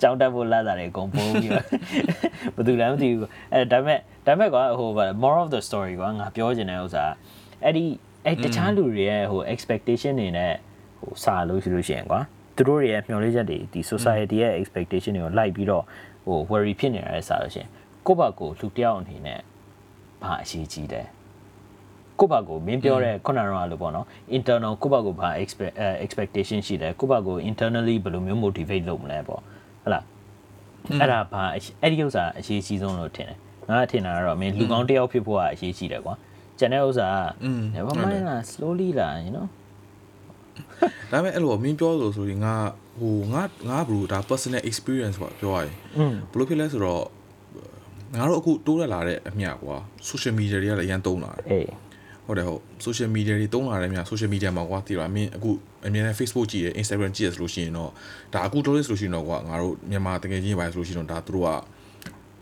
[0.01, 1.65] ကြောင်းတက်ဖို့လာတာတွေအကုန်ပုံးပြီးတော့
[2.57, 7.05] ဘယ်သူလဲမသိဘူးအဲဒါပေမဲ့ဒါပေမဲ့ကွာဟိုဗာ more of the story ကွာငါပြောချင်တဲ့ဥစ္စာ
[7.65, 7.85] အဲ့ဒီ
[8.25, 10.53] အဲ့တခြားလူတွေရဲ့ဟို expectation တွေနဲ့
[11.01, 12.21] ဟိုစာလို့ရှိလို့ရှိရင်ကွာ
[12.57, 15.85] သူတို့တွေရဲ့မျှော်လင့်ချက်တွေဒီ society ရဲ့ expectation တွေကိုလိုက်ပြီးတော့
[16.27, 17.71] ဟို worry ဖြစ်နေရတဲ့စာလို့ရှိရင်
[18.07, 19.41] ကိုယ့်ဘက်ကိုလူတစ်ယောက်အနေနဲ့
[20.23, 21.07] ဘာအရှိကြီးတယ်
[22.21, 24.07] ကိုယ့်ဘက်ကိုမင်းပြောတဲ့ခုနကတော့လို့ပေါ့နော်
[24.37, 29.41] internal ကိုယ့်ဘက်ကိုဘာ expect expectation ရှိတယ်ကိုယ့်ဘက်ကို internally ဘယ်လိုမျိုး motivate လုပ်မလဲပေါ့
[29.83, 30.05] ဟုတ်လား
[31.01, 31.45] အဲ့ဒါဘာ
[31.83, 33.39] အဲ့ဒီဥစ္စာအရေးကြီးဆုံးလို့ထင်တယ်
[33.69, 36.15] ငါထင်တာကတော့မင်းလူကောင်းတစ်ယောက်ဖြစ်ဖို့ကအရေးကြီးတယ်ကွာ
[36.59, 39.47] ကျန်တဲ့ဥစ္စာက never mind လား slowly လား you know
[41.11, 42.55] ဒါပေမဲ့အဲ့လိုမင်းပြောလို့ဆိုရင်ငါ
[43.01, 47.05] ဟိုငါငါဘလို့ဒါ personal experience ပေါ့ပြောရရင်อืมဘလို့ဖြစ်လဲဆိုတော့
[48.17, 49.77] ငါတို့အခုတိုးတက်လာတဲ့အမြကွာ
[50.09, 51.86] social media တွေကလည်းအရင်တုံးလာတယ်အေး
[52.27, 55.51] ဟုတ်တယ်ဟုတ် social media တွေတုံးလာတယ်မြ social media မှာကွာတည်လားမင်းအခု
[55.87, 57.91] အမြဲတမ်း Facebook ကြည့်တယ် Instagram ကြည့်ရဆိုလို့ရှိရင်တော့
[58.33, 61.51] ဒါအခုတိုးလို့ဆိုလို့ရှိရင်တော့ကွာငါတို့မြန်မာတကယ်ကြီးပါဆိုလို့ရှိရင်တော့ဒါသူတို့က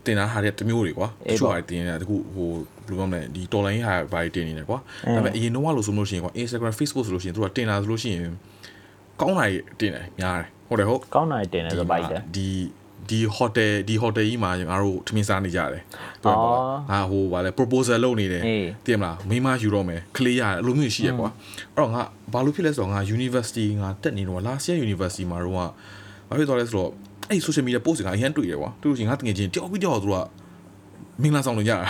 [0.05, 4.77] တင်တာဟာတဲ့တမျိုးတွေကွာတချို့ဟာတင်နေတာတခုဟိုဘယ်လိုပြောမလဲဒီတော်လိုင်းဟာဘာတွေတင်နေတယ်ကွာ
[5.15, 8.21] ဒါပေမဲ့အရင်တော့လို့ဆိုလို့ရှိရင်ကွာ Instagram Facebook ဆိုလို့ရှိရင်သူကတင်တာဆိုလို့ရှိရင်
[9.21, 9.45] ကောင်းတာ
[9.79, 12.01] တင်တယ်များတယ်ဟုတ်တယ်ဟုတ်ကောင်းနိုင်တယ်နဲ့ဆိုပို
[13.05, 15.81] က်တယ်ဒီဒီ hotel ဒီ hotel ကြီးမှာငါတို့ထမင်းစားနေကြတယ်
[16.23, 21.29] ပြောပါလားငါဟိုဗာလဲ proposal လုပ်နေတယ်အေးသိမလားမိမယူတော့မယ်ကလေးရတယ်အဲ့လိုမျိုးရှိရကွာ
[21.73, 22.01] အဲ့တော့ငါ
[22.33, 25.65] ဘာလို့ဖြစ်လဲဆိုတော့ငါ university ငါတက်နေတော့ last year university မှာတော့ဘာ
[26.37, 26.89] ဖြစ်သွားလဲဆိုတော့
[27.29, 30.15] အဲ့ social media post ကအရင်တွေ့တယ်ကွာတွေ့လို့ရှိရင်ငါတကယ်ချင်းတယောက်ပြီးတယောက်သူက
[31.21, 31.85] မင်္ဂလာဆောင်လို့ရတာဤ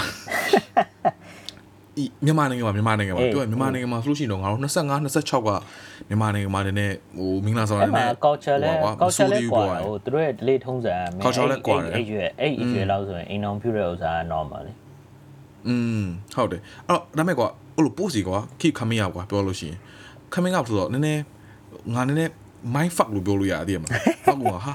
[2.26, 4.70] မြန်မာနိုင်ငံမှာမြန်မာနိုင်ငံမှာပြောရင်မြန်မာနိုင်ငံမှာဆိုလို့ရှိရင်တော့ငါတို့25
[5.16, 5.52] 26က
[6.10, 14.74] မြန်မာနိုင်ငံမှာတည်းနဲ့ဟိုမင်္ဂလာဆောင်ရအဲ့တဲ့မှာ culture လဲဟိုကွာ culture လဲမဆိုးသေးကွာဘူးဟိုသူတို့ရဲ့ delay ထုံးစံ culture လဲကွာတယ်အဲ့ရွယ်အဲ့ရွယ်လောက်ဆိုရင်အိမ်အောင်ပြုတဲ့ဥစ္စာက normal လေ
[15.68, 19.78] อืมဟုတ်တယ်အဲ့တော့ဒါမဲ့ကွာအဲ့လို post ကြီးကွာ keep coming up ကွာပြောလို့ရှိရင်
[20.34, 21.22] coming up ဆိုတော့နည်းနည်း
[21.96, 22.32] ငါနည်းနည်း
[22.76, 24.74] mind fuck လို့ပြောလို့ရတယ်မလားဟုတ်ကွာဟာ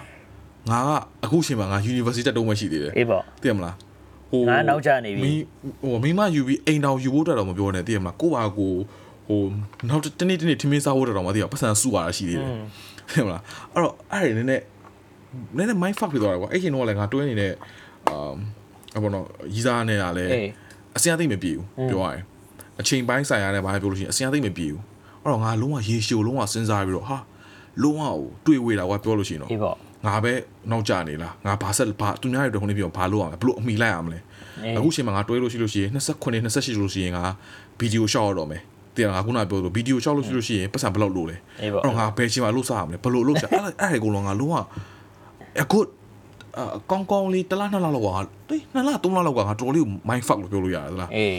[0.71, 0.91] ငါက
[1.25, 3.75] အခုချိန်မှာငါ university တက်တော့မှရှိသေးတယ်အေးပေါ့သိရမလား
[4.31, 5.45] ဟိုငါနောက်ကျနေပြီမင်း
[5.83, 8.73] ဟိုမိမယူပြီးအိမ်တော်ယူဖို့တက်တော့မပြောနဲ့သိရမလားကိုပါကို
[9.29, 9.41] ဟို
[9.89, 12.49] နောက်တနေ့တနေ့ထမင်းစားဖို့တက်တော့မသိရပတ်စံစုရတာရှိသေးတယ်
[13.09, 14.65] သိရမလားအဲ့တော့အဲ့ဒီနည်းနည်း
[15.57, 17.53] နည်းနည်း mind fuck ဖြစ်သွားတယ်ကွာအဲ့ချိန်တော့လည်းငါတွဲနေတဲ့
[18.09, 18.33] အာ
[18.97, 20.49] အဘောနော်ရီးစားနေတာလည်းအေး
[20.97, 22.23] အစင်အသိမ့်မပြေဘူးပြောရရင်
[22.81, 24.83] အချိန်ပိုင်းဆိုင်ရတဲ့ဘာပဲပြောလို့ရှိရင်အစင်အသိမ့်မပြေဘူး
[25.23, 27.19] အဲ့တော့ငါလုံးဝရေရှိုးလုံးဝစဉ်းစားပြီးတော့ဟာ
[27.83, 28.03] လုံးဝ
[28.47, 29.77] တွေ့ဝေးတာကွာပြောလို့ရှိရင်တော့အေးပေါ့
[30.07, 30.33] ငါပဲ
[30.71, 34.19] နောက်ကျနေလားငါဘာဆက်ဘာသူများတွေတော့ခုနေပြောဘာလို့အောင်လဲဘလို့အမိလိုက်အောင်လဲ
[34.65, 37.25] အေးအခုချိန်မှာငါတွဲလို့ရှိလို့ရှိရင်29 28လို့ရှိရင်ငါ
[37.79, 38.63] ဗီဒီယိုရှော့ရတော့မယ်
[38.97, 44.57] တင်ငါခုနပြောလို့ဗီဒီယိုရှော့လို့ရှိလို့ရှိရင်ပတ်စံဘယ်လောက်လို့လဲအေးပေါ့အဲ့တော့ငါဘယ်ချိန်မှာလို့စားရမလဲဘလို့လို့စားအဲ့ဒါအဲ့ဒါကိုလုံးငါလုံးဝ
[45.63, 45.79] အခု
[46.59, 51.39] အကောင်းကောင်းလေးတစ်လားနှစ်လားလောက်ကငါတိနှစ်လားသုံးလားလောက်ကငါတော်လေး mind fuck လို့ပြောလို့ရတယ်သလားအေး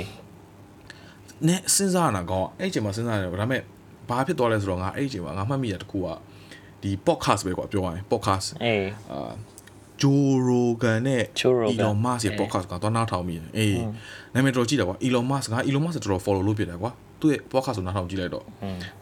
[1.48, 3.62] နဲ့စဉ်းစားရတာကောင်းအဲ့ဒီချိန်မှာစဉ်းစားရတယ်ဒါပေမဲ့
[4.10, 6.08] ဘာဖြစ်သွားလဲဆိုတော့ငါအဲ့ဒီချိန်မှာငါမှတ်မိရတခုက
[6.84, 9.32] ဒီ podcast ပဲကွာပြောရရင် podcast အေးအာ
[10.02, 13.82] ဂျိုရိုဂန်နဲ့ Joe Rogan Elon Musk ရဲ့ podcast ကတော့နားထောင်မိတယ်အေး
[14.34, 18.46] နာမည်တော်ကြည့်တာကွာ Elon Musk က Elon Musk တော်တော် follow လုပ်ပြတယ်ကွာသူ့ရဲ့ podcast ကိုနားထောင်ကြည့်လိုက်တော့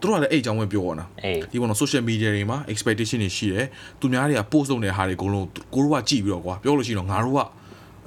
[0.00, 3.66] သူတို့ကလည်းအဲ့အကြောင်းပဲပြောနေတာအေးဒီပေါ်တော့ social media တွေမှာ expectation တွေရှိတယ်
[4.00, 7.40] သူများတွေက post လုပ်နေတဲ့ဟာတွေအကုန်လုံးကိုတို့ကကြည့်ပြီးတော့ကွာပြောလို့ရှိရင်တော့ငါတို့က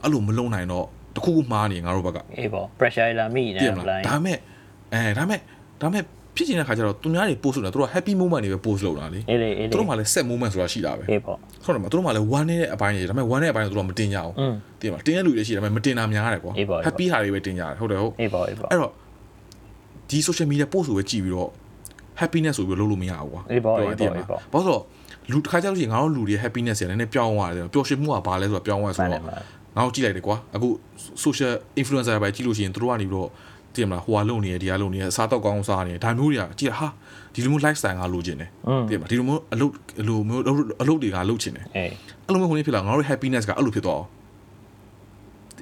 [0.04, 4.38] အဲ့လိုမလုံနိုင်တော့တခုခုမှားနေငါတို့ဘက်ကအေးပေါ့ pressure လာမိနေတည်တယ်မဘလားလိုင်းဒါမဲ့
[4.94, 5.40] အဲဒါမဲ့
[5.82, 6.04] ဒါမဲ့
[6.36, 16.94] ဖြစ်ချင်တဲ့ခါကျတော့သူများတွေ post လုပ်တာသူတို့က happy moment တွေပဲ post လုပ်တာလေအေးလေအေးသူလေတို့မှလည်း set moment ဆိုတာရှိတာပဲအေးပေါ့ဟုတ်တယ်မသူတို့မှလည်း one နဲ့အပိုင်းတွေဒါပေမဲ့ one နဲ့အပိုင်းကသူတို့ကမတင်ကြအောင်อืมတင်ပါတင်တဲ့လူတွေရှိတယ်ဒါပေမဲ့မတင်တာများတယ်ကွာအေးပေါ့အေးပေါ့
[16.96, 18.92] happy ဟာတွေပဲတင်ကြတယ်ဟုတ်တယ်ဟုတ်အေးပေါ့အေးပေါ့အဲ့တော့
[20.10, 21.50] ဒီ social media post ကိုပဲကြည့်ပြီးတော့
[22.22, 24.82] happiness ဆိုပြီးလုပ်လို့မရဘူးကွာအေးပေါ့ပြောရအေးတည်ပေါ့မှာအေးပေါ့ဘာလို့ဆိုတော့
[25.32, 29.44] လူတစ်ခါကျလို့ရှိရင်ငါတို့လူတွေ happiness တွေလည်းနည်းနည်းပြောင်းသွားတယ်ပျော်ရွှင်မှုကဘာလဲဆိုတော့ပြောင်းသွားဆိုမှန်တတော့ယ်မှန်တယ်
[29.76, 30.68] ငါတို့ကြည့်လိုက်တယ်ကွာအခု
[31.24, 33.30] social influencer ပဲကြည့်လို့ရှိရင်တို့ကနေပြီးတော့
[33.74, 36.88] သိရမလားဟိုဟာလုံနေရဒီဟာလုံနေရစားတော့ကောင်းစားနေဒါမျိုးတွေကကြည့်ဟာ
[37.34, 38.50] ဒီလိုမျိုး lifestyle ကလိုချင်တယ်
[38.90, 39.72] သိရမလားဒီလိုမျိုးအလုပ်
[40.02, 40.42] အလိုမျိုး
[40.82, 41.86] အလုပ်တွေကလုပ်ချင်တယ်အဲ
[42.26, 44.10] အဲ့လိုမျိုးဟိုနေ့ဖြစ်လာငါတို့ happiness ကအဲ့လိုဖြစ်သွားအောင်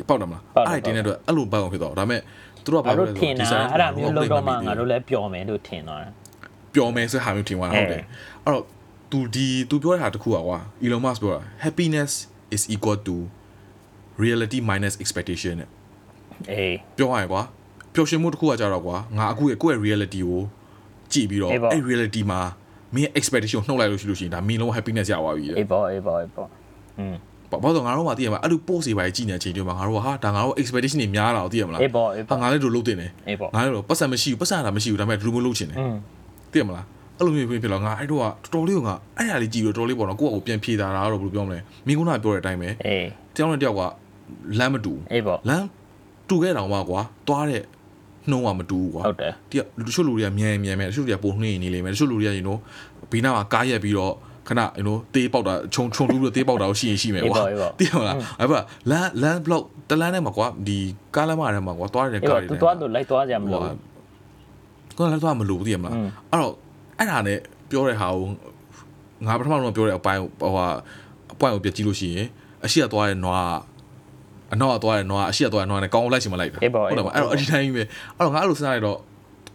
[0.09, 2.21] ပေါက်တယ်မလားအဲ့ဒီတင်းတဲ့အတွက်အဲ့လိုပေါက်အောင်ဖြစ်သွားအောင်ဒါပေမဲ့
[2.63, 6.11] သူတို့ကဘာလို့လဲဆိုတော့ဒီစားအဲ့ဒါမျိုးလုပ်တော့မှငါတို့လည်းပျော်မယ်လို့ထင်သွားတယ်
[6.73, 8.03] ပျော်မယ်ဆိုတဲ့ဟာမျိုးထင်သွားတာဟုတ်တယ်
[8.45, 8.63] အဲ့တော့
[9.11, 12.11] तू ဒီ तू ပြောတဲ့ဟာတခုอ่ะကွာ Elon Musk ပြောတာ happiness
[12.55, 13.15] is equal to
[14.23, 15.69] reality minus expectation နဲ့
[16.51, 17.41] အေးပြောရရင်ကွာ
[17.94, 20.40] ပျော်ရွှင်မှုတစ်ခုကကြတော့ကွာငါအခုရဲ့ကိုယ့်ရဲ့ reality ကို
[21.12, 22.40] ကြည့်ပြီးတော့ အေးပေါ့ အဲ့ reality မှာ
[22.94, 26.48] မင်းရဲ့ expectation ကိုနှုတ်လိုက်လို့ရှိလို့ရှိရင်ဒါမင်းလုံးဝ happiness ရသွားပြီတဲ့ အေးပေါ့အေးပေါ့အေးပေါ့
[26.98, 27.14] อืม
[27.50, 35.96] ဘာဘာလို့ငါတို့မှသိရမှာအဲ့လို post တွေပါကြည့်နေတဲ့အချိန်တွေမှာငါတို့ကဟာဒါငါတို့ expectation တွေများလာတော့သိရမလား အေးပေါ့အေး ဟာ ပေါ့ ငါလည်းတို့လုပ်တင်တယ် အေးပေါ့ ငါလည်းတော့ပတ်စံမရှိဘူးပတ်စံတာမရှိဘူးဒါပေမဲ့ဒီလိုမျိုးလုပ်ချင်တယ် อืม
[36.52, 36.84] သိရမလား
[37.18, 43.80] အဲ့လိုမျိုးဖြစ်ဖြစ်တော့ငါအဲ့တော့ကတော်တော်လေးကငါအဲ့ဒါလေးကြည့်ပြီးတော့တော်တော်လေးပေါ့နော်ကိုယ့်အကိုပြန်ဖြေတာတာတော့ဘယ်လိုပြောမလဲမင်းကနာပြောတဲ့အတိုင်းပဲ အေး တယောက်နဲ့တယောက်က
[44.58, 45.66] လမ်းမတူ အေးပေါ့ လမ်း
[46.28, 47.62] တူခဲ့တောင်မှကွာသွားတဲ့
[48.29, 52.57] နှုံးကမတူဘူးကွာဟုတ်တယ်တယောက်တချို့လူတွေကမြန်မြန်မယ်တချို့တွေကပုံနှင်းနေလိမ့်မယ်တချို့လူတွေက you know
[53.11, 54.13] ဘေးနားမှာကားရက်ပြီးတော့
[54.47, 58.59] ခဏ you know တေးပေါက်တာခြုံခြုံတူးပြီးတေးပေါက်တာကိုရှိရင်ရှိမယ်ကွာအေးပေါ့အေးပေါ့တိရမလားအဲ့ပါ
[58.89, 60.77] လမ်းလမ်း block တလမ်းထဲမှာကွာဒီ
[61.15, 63.63] ကားလမ်းမထဲမှာကွာသွားနေတဲ့အေးကားပေါ့တွေသူသွားလို့လိုက်သွားကြမဟိုလို့
[64.97, 66.53] ကလည်းသွားမလို့သိရမလားอืมအဲ့တော့
[66.97, 68.27] အဲ့ဒါနဲ့ပြောတဲ့ဟာကို
[69.27, 70.65] ငါပထမတော့ပြောတဲ့အပိုင်းဟိုဟာ
[71.33, 72.27] အပိုင်းကိုပြကြည့်လို့ရှိရင်
[72.65, 73.51] အရှိကသွားတဲ့နွား
[74.52, 78.98] အနောက်ကသွားတဲ့နွားအရှိကသွားတဲ့နွားနဲ့ကောင်းလိုက်ချင်မလိုက်တာ အေးပေါ့ ဟုတ်တယ်မအဲ့တော့အဒီတိုင်းပဲအဲ့တော့ငါအဲ့လိုစဉ်းစားလိုက်တော့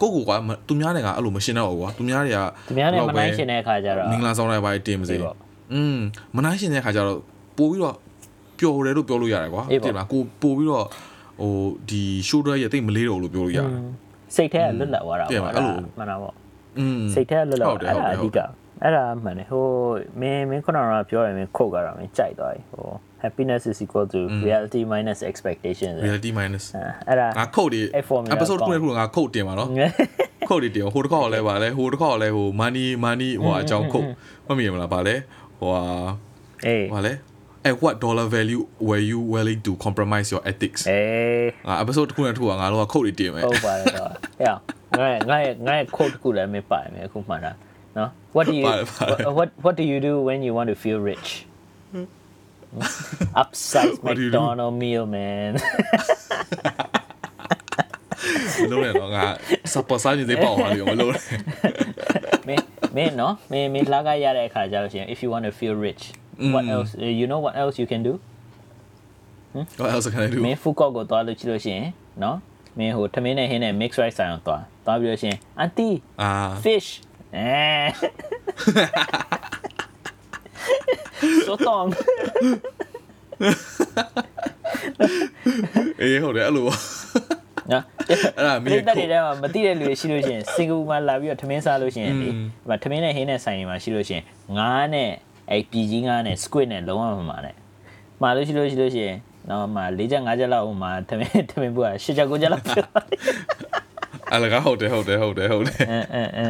[0.02, 0.36] ကိုကိုကွာ
[0.68, 5.36] သူများတွေကအဲ့လိုမရှင်းတော့ဘူးကွာသူများတွေက သူများနဲ့မနိုင်ရှင်တဲ့အခါကျတော့ မင်္ဂလာဆောင်လိုက်ပါတင်ပါစေ အေးပေါ့
[5.74, 5.98] อืม
[6.36, 7.20] မနိုင်ရှင်တဲ့ခါကျတော့
[7.58, 7.96] ပို့ပြီးတော့
[8.60, 10.86] ပျော်တယ်လို့ပြောလို့ရတယ်ကွာ အေးပေါ့ မလားကိုပို့ပြီးတော့
[11.42, 11.54] ဟို
[11.90, 13.70] ဒီ shoulder ရဲ့တိတ်မလေးတော့လို့ပြောလို့ရတယ်
[14.36, 16.34] စိတ်ထဲကလွတ်လပ်သွားတာ တကယ်ပါ ပေါ့ အဲ့လို မှန်တာပေါ့
[16.80, 18.50] อืม စိတ်ထဲကလွတ်လပ် ဟုတ်တယ် အဲ့ဒါအ ဟုတ် ဓိ တယ် က
[18.85, 19.67] အဲ့ဒါမှန်တယ်ဟို
[20.21, 22.87] မင်းမင်းခုနကပြောရမင်းခုတ်ကြတာမင်းကြိုက်သွားပြီဟို
[23.25, 26.65] happiness is equal to reality minus expectation ဆို reality minus
[27.09, 29.69] အဲ့ဒါငါခုတ်ဒီအဲ့ formula episode ကောင်းခုနဲ့ခုငါခုတ်တင်ပါနော်
[30.49, 34.07] ခုတ်ဒီတင်ဟိုတစ်ခေါက်လည်းပါလဲဟိုတစ်ခေါက်လည်းဟို money money ဟိုအကြောင်းခုတ်
[34.47, 35.15] မမြင်မလားပါလဲ
[35.61, 35.83] ဟိုဟာ
[36.67, 37.13] အေးပါလဲ
[37.69, 44.11] at what dollar value were you willing to compromise your ethics အေးငါ episode တစ်ခုနဲ့တစ်ခုကငါတို့ကခုတ်ဒီတင်မယ်ဟုတ်ပါတယ်တော့
[44.41, 47.53] ဟဲ့ငါငါငါ quote တခုလည်းမပါမယ်အခုမှတ်တာ
[47.98, 51.00] နော် what do you ပါတယ်ပါတယ် what what do you do when you want to feel
[51.12, 51.30] rich
[53.42, 54.40] upsize What do you do?
[54.40, 55.52] McDonald meal man
[58.62, 59.24] မလို့နဲ့တော့ငါ
[59.74, 61.22] support စားနေသေးပေါ့ပါလေမလို့နဲ့
[62.48, 62.66] မင်း
[62.96, 66.04] မင်းနော်မင်းမင်းလာကရတဲ့အခါကျလို့ရှိရင် if you want to feel rich
[66.54, 68.14] what else uh, you know what else you can do
[69.82, 71.88] what else can I do မင်းဖူကော့ကိုသွားလို့ချလို့ရှိရင်
[72.24, 72.38] နော်
[72.78, 76.30] မင်းဟိုထမင်းနဲ့ဟင်းနဲ့ mix rice ဆိုင်အောင်သွားသွားပြီးလို့ရှိရင် auntie အာ
[76.66, 76.90] fish
[77.37, 77.57] အဲ
[81.47, 81.85] ဆိုတော့
[86.01, 86.79] အေးဟုတ်တယ်အဲ့လိုပေါ့
[87.73, 87.85] နော်
[88.37, 92.31] အဲ့ဒါမင်းမိရဲ့သက်တွေထဲမှာမသိတဲ့လူတွေရှိလို့ရှိရင်စင်ကာပူမှာလာပြီးတော့ထမင်းစားလို့ရှိရင်လေဒီ
[92.69, 94.25] မှာထမင်းနဲ့ဟင်းနဲ့ဆိုင်တွေမှာရှိလို့ရှိရင်
[94.59, 95.11] ငါးနဲ့
[95.51, 97.55] အဲ့ပြည်ကြီးငါးနဲ့ squid နဲ့လုံးဝမမှာနဲ့
[98.23, 99.19] မှာလို့ရှိလို့ရှိလို့ရှိရင်
[99.49, 102.89] နော်မှာ၄ချက်၅ချက်လောက်ဟိုမှာထမင်းထမင်းဘူးက၈ချက်၉ချက်လောက်ပြော
[104.31, 106.47] အဲ့လကဟုတ်တယ်ဟုတ်တယ်ဟုတ်တယ်ဟုတ်တယ်အဲအဲအဲ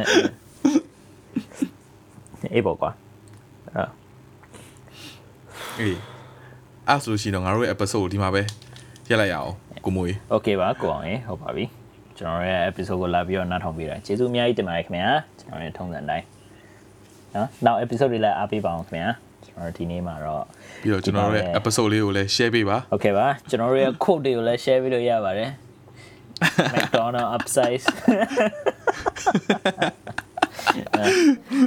[2.54, 2.90] အေးပေါ့ကွာ
[3.76, 3.84] အာ
[5.80, 5.98] အေး
[6.88, 8.42] အဲ့ဆိုလို့ရှိရင်တော့ငါတို့ရဲ့ episode ကိုဒီမှာပဲ
[9.10, 9.52] ရက်လိုက်ရအောင်
[9.84, 11.64] ကိုမွေ โอเคပါကိုအောင်ရေဟုတ်ပါပြီ
[12.18, 16.26] ကျွန်တော်ရဲ့ episode ကိုလာပြီးတော့နားထောင်ပေးတာကျေးဇူးအများကြီးတင်ပါတယ်ခင်ဗျာကျွန်တော်ရဲ့ထုံးစံတိုင်း
[17.34, 19.08] နော်နောက် episode တွေလည်းအားပေးပါအောင်ခင်ဗျာ
[19.46, 20.44] ကျွန်တော်ဒီနေ့မှာတော့
[20.82, 25.50] ပြီးတော့ကျွန်တော်တို့ရဲ့ episode လေးကိုလည်း share ပေးပါ โอเคပါကျွန်တော်တို့ရဲ့ quote တွေကိုလည်း share ပေးလို့ရပါတယ်
[26.74, 27.84] McDonald upsize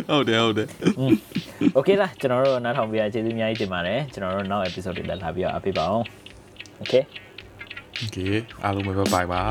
[0.09, 0.67] ဟုတ်တယ်ဟုတ်တယ်
[1.75, 6.05] โอเคလားကျွန်တော်တို့နားထောင်ပေးရကျေးဇူးအများကြီးတင်ပါတယ်ကျွန်တော်တို့နောက် episode တွေလည်းလာပြီးတော့အားပေးပါအောင်
[6.77, 6.93] โอเค
[7.99, 8.17] โอเค
[8.63, 9.41] အားလုံးပဲ bye bye ပါ